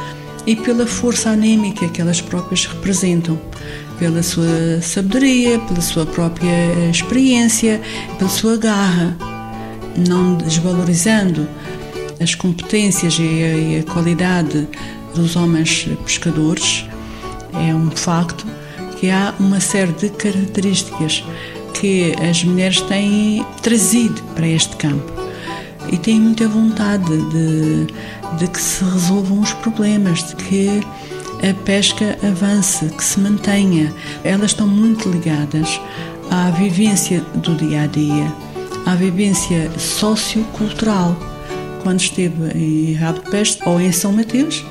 e 0.46 0.54
pela 0.54 0.86
força 0.86 1.30
anémica 1.30 1.88
que 1.88 2.00
elas 2.00 2.20
próprias 2.20 2.66
representam, 2.66 3.38
pela 3.98 4.22
sua 4.22 4.80
sabedoria, 4.80 5.58
pela 5.60 5.80
sua 5.80 6.06
própria 6.06 6.90
experiência, 6.90 7.80
pela 8.18 8.30
sua 8.30 8.56
garra, 8.56 9.16
não 10.06 10.36
desvalorizando 10.36 11.48
as 12.20 12.34
competências 12.34 13.18
e 13.18 13.78
a 13.80 13.92
qualidade 13.92 14.68
dos 15.14 15.34
homens 15.36 15.88
pescadores. 16.04 16.86
É 17.54 17.74
um 17.74 17.90
facto 17.90 18.46
que 18.98 19.10
há 19.10 19.34
uma 19.38 19.60
série 19.60 19.92
de 19.92 20.10
características 20.10 21.24
que 21.80 22.14
as 22.28 22.42
mulheres 22.44 22.80
têm 22.82 23.44
trazido 23.62 24.22
para 24.34 24.46
este 24.46 24.76
campo 24.76 25.12
e 25.90 25.96
têm 25.96 26.20
muita 26.20 26.48
vontade 26.48 27.16
de, 27.30 27.86
de 28.38 28.48
que 28.48 28.60
se 28.60 28.84
resolvam 28.84 29.40
os 29.40 29.52
problemas, 29.54 30.22
de 30.24 30.36
que 30.36 30.80
a 31.48 31.54
pesca 31.64 32.18
avance, 32.26 32.86
que 32.86 33.04
se 33.04 33.20
mantenha. 33.20 33.92
Elas 34.24 34.52
estão 34.52 34.66
muito 34.66 35.08
ligadas 35.08 35.80
à 36.30 36.50
vivência 36.50 37.20
do 37.34 37.54
dia 37.54 37.82
a 37.82 37.86
dia, 37.86 38.32
à 38.84 38.94
vivência 38.94 39.70
sociocultural. 39.78 41.16
Quando 41.82 42.00
esteve 42.00 42.58
em 42.58 42.94
Rabo 42.94 43.20
de 43.20 43.30
Peste 43.30 43.62
ou 43.68 43.80
em 43.80 43.92
São 43.92 44.12
Mateus, 44.12 44.64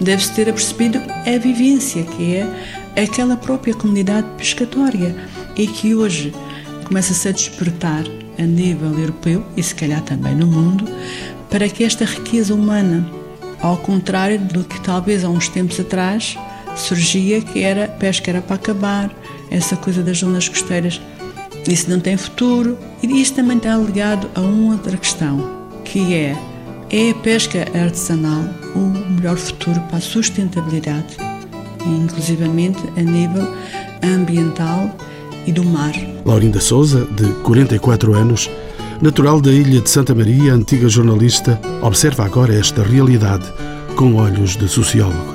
deve-se 0.00 0.32
ter 0.32 0.48
apercebido 0.48 0.98
a 0.98 1.38
vivência 1.38 2.04
que 2.04 2.36
é 2.36 3.02
aquela 3.02 3.36
própria 3.36 3.74
comunidade 3.74 4.26
pescatória 4.38 5.14
e 5.56 5.66
que 5.66 5.94
hoje 5.94 6.32
começa-se 6.84 7.28
a 7.28 7.32
despertar 7.32 8.04
a 8.38 8.42
nível 8.42 8.98
europeu 8.98 9.44
e 9.56 9.62
se 9.62 9.74
calhar 9.74 10.02
também 10.02 10.34
no 10.34 10.46
mundo 10.46 10.86
para 11.50 11.68
que 11.68 11.84
esta 11.84 12.04
riqueza 12.04 12.54
humana, 12.54 13.08
ao 13.60 13.76
contrário 13.76 14.38
do 14.38 14.64
que 14.64 14.80
talvez 14.80 15.24
há 15.24 15.28
uns 15.28 15.48
tempos 15.48 15.78
atrás 15.80 16.36
surgia 16.76 17.40
que 17.40 17.62
era 17.62 17.88
pesca 17.88 18.30
era 18.30 18.42
para 18.42 18.56
acabar, 18.56 19.10
essa 19.50 19.76
coisa 19.76 20.02
das 20.02 20.18
zonas 20.18 20.48
costeiras, 20.48 21.00
isso 21.68 21.88
não 21.88 22.00
tem 22.00 22.16
futuro. 22.16 22.76
E 23.02 23.20
isto 23.20 23.36
também 23.36 23.56
está 23.56 23.76
ligado 23.76 24.28
a 24.34 24.40
uma 24.40 24.72
outra 24.72 24.96
questão, 24.96 25.68
que 25.84 26.14
é 26.14 26.36
é 26.90 27.10
a 27.10 27.14
pesca 27.14 27.66
artesanal 27.74 28.44
o 28.74 28.78
melhor 29.10 29.36
futuro 29.36 29.80
para 29.82 29.96
a 29.96 30.00
sustentabilidade, 30.00 31.16
inclusivamente 31.84 32.78
a 32.96 33.02
nível 33.02 33.52
ambiental 34.02 34.94
e 35.46 35.52
do 35.52 35.64
mar. 35.64 35.92
Laurinda 36.24 36.60
Souza, 36.60 37.06
de 37.12 37.28
44 37.42 38.14
anos, 38.14 38.50
natural 39.00 39.40
da 39.40 39.50
ilha 39.50 39.80
de 39.80 39.90
Santa 39.90 40.14
Maria, 40.14 40.54
antiga 40.54 40.88
jornalista, 40.88 41.60
observa 41.82 42.24
agora 42.24 42.54
esta 42.54 42.82
realidade 42.82 43.44
com 43.96 44.14
olhos 44.14 44.56
de 44.56 44.68
socióloga. 44.68 45.34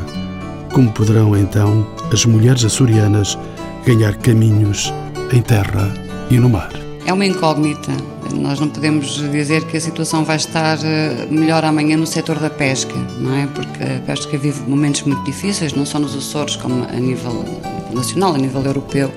Como 0.74 0.92
poderão 0.92 1.36
então 1.38 1.88
as 2.12 2.26
mulheres 2.26 2.64
açorianas 2.64 3.38
ganhar 3.86 4.16
caminhos 4.16 4.94
em 5.32 5.42
terra 5.42 5.94
e 6.30 6.38
no 6.38 6.50
mar? 6.50 6.72
É 7.06 7.14
uma 7.14 7.26
incógnita. 7.26 7.92
Nós 8.36 8.60
não 8.60 8.68
podemos 8.68 9.16
dizer 9.32 9.64
que 9.66 9.78
a 9.78 9.82
situação 9.82 10.24
vai 10.24 10.36
estar 10.36 10.78
eh, 10.84 11.28
melhor 11.32 11.66
amanhã 11.66 11.98
no 11.98 12.06
setor 12.06 12.38
da 12.38 12.50
pesca, 12.50 12.94
não 13.20 13.36
é? 13.36 13.48
Porque 13.48 13.84
a 13.84 14.00
pesca 14.06 14.38
vive 14.38 14.62
momentos 14.68 15.02
muito 15.02 15.24
difíceis, 15.24 15.74
não 15.74 15.86
só 15.86 15.98
nos 15.98 16.16
Açores, 16.16 16.56
como 16.56 16.84
a 16.84 17.00
nível 17.00 17.44
nacional, 17.92 18.36
a 18.36 18.38
nível 18.38 18.62
europeu. 18.64 19.12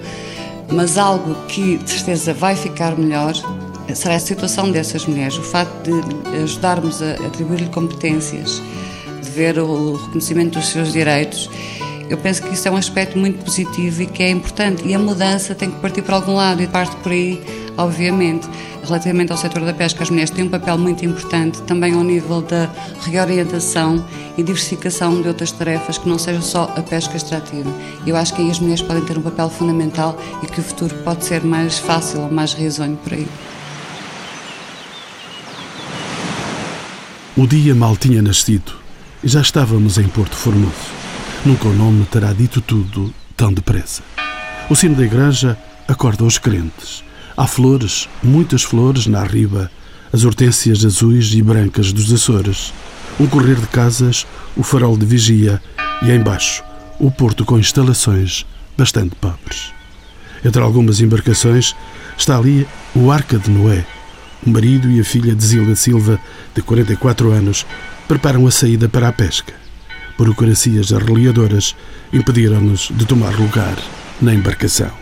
Mas 0.75 0.97
algo 0.97 1.35
que 1.47 1.77
de 1.77 1.91
certeza 1.91 2.33
vai 2.33 2.57
ficar 2.57 2.97
melhor 2.97 3.35
será 3.95 4.15
a 4.15 4.21
situação 4.21 4.71
dessas 4.71 5.05
mulheres, 5.07 5.37
o 5.37 5.43
facto 5.43 5.91
de 6.01 6.39
ajudarmos 6.39 7.03
a 7.03 7.13
atribuir-lhe 7.27 7.69
competências, 7.69 8.63
de 9.23 9.31
ver 9.31 9.59
o 9.59 9.97
reconhecimento 9.97 10.59
dos 10.59 10.69
seus 10.69 10.93
direitos. 10.93 11.51
Eu 12.09 12.17
penso 12.17 12.43
que 12.43 12.55
isso 12.55 12.67
é 12.67 12.71
um 12.71 12.77
aspecto 12.77 13.19
muito 13.19 13.45
positivo 13.45 14.03
e 14.03 14.07
que 14.07 14.23
é 14.23 14.31
importante. 14.31 14.87
E 14.87 14.95
a 14.95 14.99
mudança 14.99 15.55
tem 15.55 15.71
que 15.71 15.79
partir 15.79 16.03
por 16.03 16.15
algum 16.15 16.35
lado 16.35 16.63
e 16.63 16.67
parte 16.67 16.95
por 16.97 17.13
aí, 17.13 17.43
obviamente. 17.77 18.49
Relativamente 18.85 19.31
ao 19.31 19.39
setor 19.39 19.65
da 19.65 19.73
pesca, 19.73 20.03
as 20.03 20.11
mulheres 20.11 20.31
têm 20.31 20.45
um 20.45 20.49
papel 20.49 20.77
muito 20.77 21.05
importante 21.05 21.63
também 21.63 21.95
ao 21.95 22.03
nível 22.03 22.43
da 22.43 22.69
reorientação 23.05 24.05
e 24.37 24.43
diversificação 24.43 25.23
de 25.23 25.29
outras 25.29 25.53
tarefas 25.53 25.99
que 25.99 26.09
não 26.09 26.19
sejam 26.19 26.43
só 26.43 26.65
a 26.77 26.83
pesca 26.83 27.17
extrativa. 27.17 27.71
Eu 28.07 28.17
acho 28.17 28.35
que 28.35 28.43
aí 28.43 28.51
as 28.51 28.59
mulheres 28.59 28.83
podem 28.83 29.05
ter 29.05 29.17
um 29.17 29.23
papel 29.23 29.49
fundamental 29.49 30.21
e 30.43 30.47
que 30.47 30.61
o 30.61 30.63
futuro 30.63 30.95
pode 31.05 31.25
ser 31.25 31.45
mais 31.45 31.79
fácil 31.79 32.23
ou 32.23 32.31
mais 32.31 32.55
risonho 32.55 32.97
por 32.97 33.13
aí. 33.13 33.29
O 37.37 37.47
dia 37.47 37.75
mal 37.75 37.97
tinha 37.97 38.21
nascido 38.21 38.73
e 39.23 39.29
já 39.29 39.41
estávamos 39.41 39.97
em 39.97 40.09
Porto 40.09 40.37
Formoso. 40.37 40.93
Nunca 41.47 41.69
o 41.69 41.73
nome 41.73 42.05
terá 42.07 42.33
dito 42.33 42.61
tudo 42.61 43.13
tão 43.37 43.53
depressa. 43.53 44.03
O 44.69 44.77
sino 44.77 44.97
da 44.97 45.05
igreja 45.05 45.57
acorda 45.89 46.25
os 46.25 46.39
crentes 46.39 47.03
Há 47.37 47.47
flores, 47.47 48.09
muitas 48.23 48.63
flores 48.63 49.07
na 49.07 49.25
riba, 49.25 49.71
as 50.13 50.25
hortênsias 50.25 50.85
azuis 50.85 51.33
e 51.35 51.43
brancas 51.43 51.93
dos 51.93 52.13
Açores, 52.13 52.73
um 53.19 53.27
correr 53.27 53.57
de 53.57 53.67
casas, 53.67 54.27
o 54.57 54.63
farol 54.63 54.97
de 54.97 55.07
vigia 55.07 55.61
e, 56.03 56.11
embaixo, 56.11 56.63
o 56.99 57.11
porto 57.11 57.45
com 57.45 57.59
instalações 57.59 58.45
bastante 58.77 59.15
pobres. 59.17 59.73
Entre 60.45 60.61
algumas 60.61 61.01
embarcações 61.01 61.75
está 62.19 62.37
ali 62.37 62.67
o 62.95 63.11
Arca 63.11 63.39
de 63.39 63.51
Noé. 63.51 63.87
O 64.45 64.51
marido 64.51 64.91
e 64.91 65.01
a 65.01 65.05
filha 65.05 65.35
de 65.35 65.45
Zilda 65.45 65.77
Silva, 65.77 66.21
de 66.55 66.63
44 66.63 67.31
anos, 67.31 67.65
preparam 68.09 68.47
a 68.47 68.51
saída 68.51 68.89
para 68.89 69.09
a 69.09 69.13
pesca. 69.13 69.55
Burocracias 70.19 70.93
arreliadoras 70.93 71.75
impediram-nos 72.13 72.91
de 72.93 73.07
tomar 73.07 73.35
lugar 73.39 73.77
na 74.21 74.35
embarcação. 74.35 75.02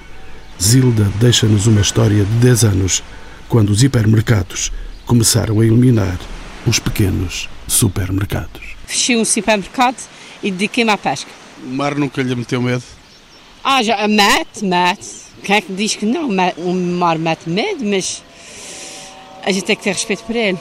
Zilda 0.62 1.04
deixa-nos 1.18 1.66
uma 1.66 1.80
história 1.80 2.22
de 2.22 2.30
10 2.32 2.64
anos, 2.64 3.02
quando 3.48 3.70
os 3.70 3.82
hipermercados 3.82 4.70
começaram 5.06 5.58
a 5.58 5.64
eliminar 5.64 6.18
os 6.66 6.78
pequenos 6.78 7.48
supermercados. 7.66 8.76
Fechei 8.86 9.16
um 9.16 9.24
supermercado 9.24 9.96
e 10.42 10.50
dediquei-me 10.50 10.90
à 10.90 10.98
pesca. 10.98 11.30
O 11.64 11.68
mar 11.68 11.94
nunca 11.94 12.22
lhe 12.22 12.34
meteu 12.34 12.60
medo? 12.60 12.82
Ah, 13.64 13.82
já 13.82 14.06
mete, 14.06 14.64
mete. 14.64 15.08
Quem 15.42 15.56
é 15.56 15.60
que 15.62 15.72
diz 15.72 15.96
que 15.96 16.04
não? 16.04 16.28
O 16.58 16.74
mar 16.74 17.18
mete 17.18 17.48
medo, 17.48 17.82
mas 17.84 18.22
a 19.42 19.50
gente 19.50 19.64
tem 19.64 19.76
que 19.76 19.82
ter 19.82 19.92
respeito 19.92 20.22
por 20.24 20.36
ele. 20.36 20.58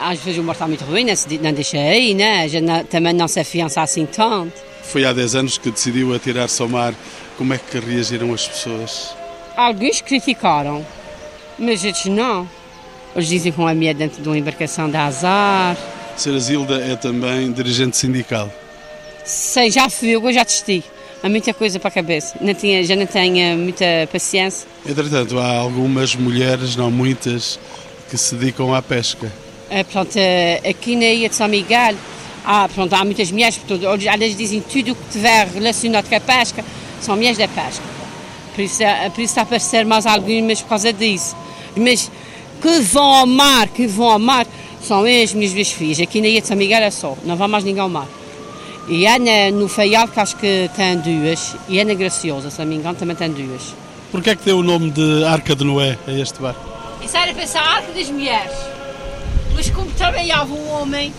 Às 0.00 0.18
vezes 0.18 0.40
o 0.40 0.42
mar 0.42 0.54
está 0.54 0.66
muito 0.66 0.84
ruim, 0.84 1.06
não 1.40 1.52
deixa 1.52 1.78
aí, 1.78 2.12
né? 2.12 2.42
A 2.42 2.48
gente 2.48 2.64
não, 2.64 2.84
também 2.84 3.12
não 3.12 3.28
se 3.28 3.38
afiança 3.38 3.82
assim 3.82 4.04
tanto. 4.06 4.54
Foi 4.82 5.04
há 5.04 5.12
10 5.12 5.34
anos 5.36 5.58
que 5.58 5.70
decidiu 5.70 6.12
atirar-se 6.12 6.60
ao 6.60 6.68
mar 6.68 6.92
como 7.40 7.54
é 7.54 7.58
que 7.58 7.80
reagiram 7.80 8.34
as 8.34 8.46
pessoas? 8.46 9.16
Alguns 9.56 10.02
criticaram, 10.02 10.84
mas 11.58 11.82
outros 11.82 12.04
não. 12.04 12.46
Eles 13.16 13.28
dizem 13.28 13.50
que 13.50 13.58
uma 13.58 13.74
mulher 13.74 13.94
dentro 13.94 14.22
de 14.22 14.28
uma 14.28 14.36
embarcação 14.36 14.90
dá 14.90 15.06
azar. 15.06 15.74
A 15.74 16.16
Sra. 16.18 16.38
Zilda 16.38 16.74
é 16.74 16.96
também 16.96 17.50
dirigente 17.50 17.96
sindical. 17.96 18.52
Sim, 19.24 19.70
já 19.70 19.88
fui, 19.88 20.10
eu 20.10 20.32
já 20.34 20.44
testei. 20.44 20.84
Há 21.22 21.30
muita 21.30 21.54
coisa 21.54 21.80
para 21.80 21.88
a 21.88 21.90
cabeça. 21.90 22.36
Não 22.42 22.52
tinha, 22.52 22.84
já 22.84 22.94
não 22.94 23.06
tenho 23.06 23.56
muita 23.56 23.86
paciência. 24.12 24.68
Entretanto, 24.86 25.38
há 25.38 25.50
algumas 25.50 26.14
mulheres, 26.14 26.76
não 26.76 26.90
muitas, 26.90 27.58
que 28.10 28.18
se 28.18 28.34
dedicam 28.34 28.74
à 28.74 28.82
pesca. 28.82 29.32
É, 29.70 29.82
pronto, 29.82 30.14
eh, 30.14 30.60
aqui 30.68 30.94
na 30.94 31.06
Ilha 31.06 31.30
de 31.30 31.34
São 31.36 31.48
Miguel, 31.48 31.94
há, 32.44 32.68
pronto, 32.68 32.92
há 32.92 33.02
muitas 33.02 33.30
mulheres, 33.30 33.56
portanto, 33.56 33.86
elas 33.86 34.36
dizem 34.36 34.60
tudo 34.60 34.92
o 34.92 34.94
que 34.94 35.08
tiver 35.10 35.48
relacionado 35.48 36.06
com 36.06 36.14
a 36.14 36.20
pesca 36.20 36.62
são 37.00 37.16
mulheres 37.16 37.38
da 37.38 37.48
pesca. 37.48 37.84
Por 38.54 38.62
isso, 38.62 38.82
é, 38.82 39.08
por 39.10 39.20
isso 39.20 39.32
está 39.32 39.42
a 39.42 39.44
aparecer 39.44 39.84
mais 39.84 40.06
algumas 40.06 40.60
por 40.60 40.68
causa 40.68 40.92
disso. 40.92 41.36
Mas 41.76 42.10
que 42.60 42.80
vão 42.80 43.04
ao 43.04 43.26
mar, 43.26 43.68
que 43.68 43.86
vão 43.86 44.10
ao 44.10 44.18
mar, 44.18 44.46
são 44.82 45.04
as 45.04 45.32
minhas 45.32 45.52
duas 45.52 45.70
filhas. 45.70 46.00
Aqui 46.00 46.20
na 46.20 46.28
Ilha 46.28 46.40
de 46.40 46.46
São 46.46 46.56
Miguel 46.56 46.82
é 46.82 46.90
só, 46.90 47.16
não 47.24 47.36
vai 47.36 47.48
mais 47.48 47.64
ninguém 47.64 47.82
ao 47.82 47.88
mar. 47.88 48.06
E 48.88 49.06
é 49.06 49.18
na, 49.18 49.56
no 49.56 49.68
Faial 49.68 50.08
que 50.08 50.18
acho 50.18 50.36
que 50.36 50.70
tem 50.74 50.96
duas, 50.98 51.54
e 51.68 51.78
é 51.78 51.84
na 51.84 51.94
Graciosa, 51.94 52.50
se 52.50 52.58
não 52.58 52.66
me 52.66 52.76
engano, 52.76 52.96
também 52.96 53.14
tem 53.14 53.30
duas. 53.30 53.74
Porquê 54.10 54.30
é 54.30 54.36
que 54.36 54.44
deu 54.44 54.58
o 54.58 54.62
nome 54.62 54.90
de 54.90 55.24
Arca 55.24 55.54
de 55.54 55.64
Noé 55.64 55.96
a 56.06 56.12
este 56.12 56.40
bar? 56.40 56.56
Isso 57.00 57.16
era 57.16 57.32
para 57.32 57.46
ser 57.46 57.58
a 57.58 57.76
Arca 57.76 57.92
das 57.92 58.10
Mulheres. 58.10 58.52
Mas 59.54 59.70
como 59.70 59.90
trabalhava 59.92 60.52
um 60.52 60.70
homem, 60.72 61.12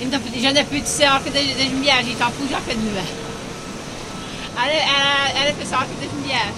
então 0.00 0.20
já 0.36 0.52
não 0.52 0.64
podia 0.64 0.86
ser 0.86 1.04
a 1.04 1.14
Arca 1.14 1.30
das, 1.30 1.46
das 1.56 1.68
Mulheres, 1.68 2.06
então 2.08 2.30
pus 2.30 2.52
a 2.52 2.56
Arca 2.56 2.74
de 2.74 2.80
Noé. 2.80 3.04
Era, 4.56 4.72
era, 4.72 5.38
era 5.38 5.52
pessoal 5.54 5.82
das 5.82 6.12
mulheres. 6.12 6.54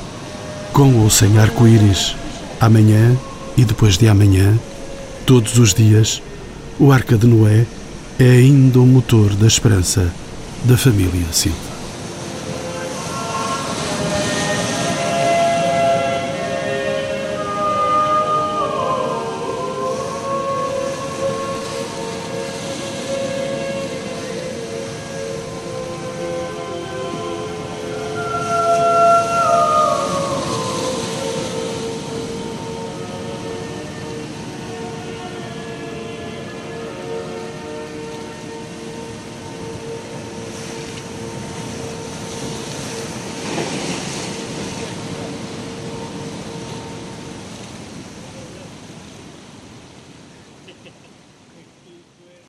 Com 0.73 0.95
ou 1.03 1.11
sem 1.11 1.39
arco-íris, 1.39 2.15
amanhã 2.61 3.17
e 3.57 3.65
depois 3.65 3.99
de 3.99 4.09
amanhã, 4.09 4.57
todos 5.27 5.59
os 5.59 5.75
dias, 5.75 6.23
o 6.79 6.93
Arca 6.93 7.17
de 7.17 7.27
Noé 7.27 7.67
é 8.19 8.25
ainda 8.25 8.79
o 8.79 8.87
motor 8.87 9.35
da 9.35 9.47
esperança 9.47 10.13
da 10.65 10.77
família 10.77 11.27
Silva. 11.33 11.68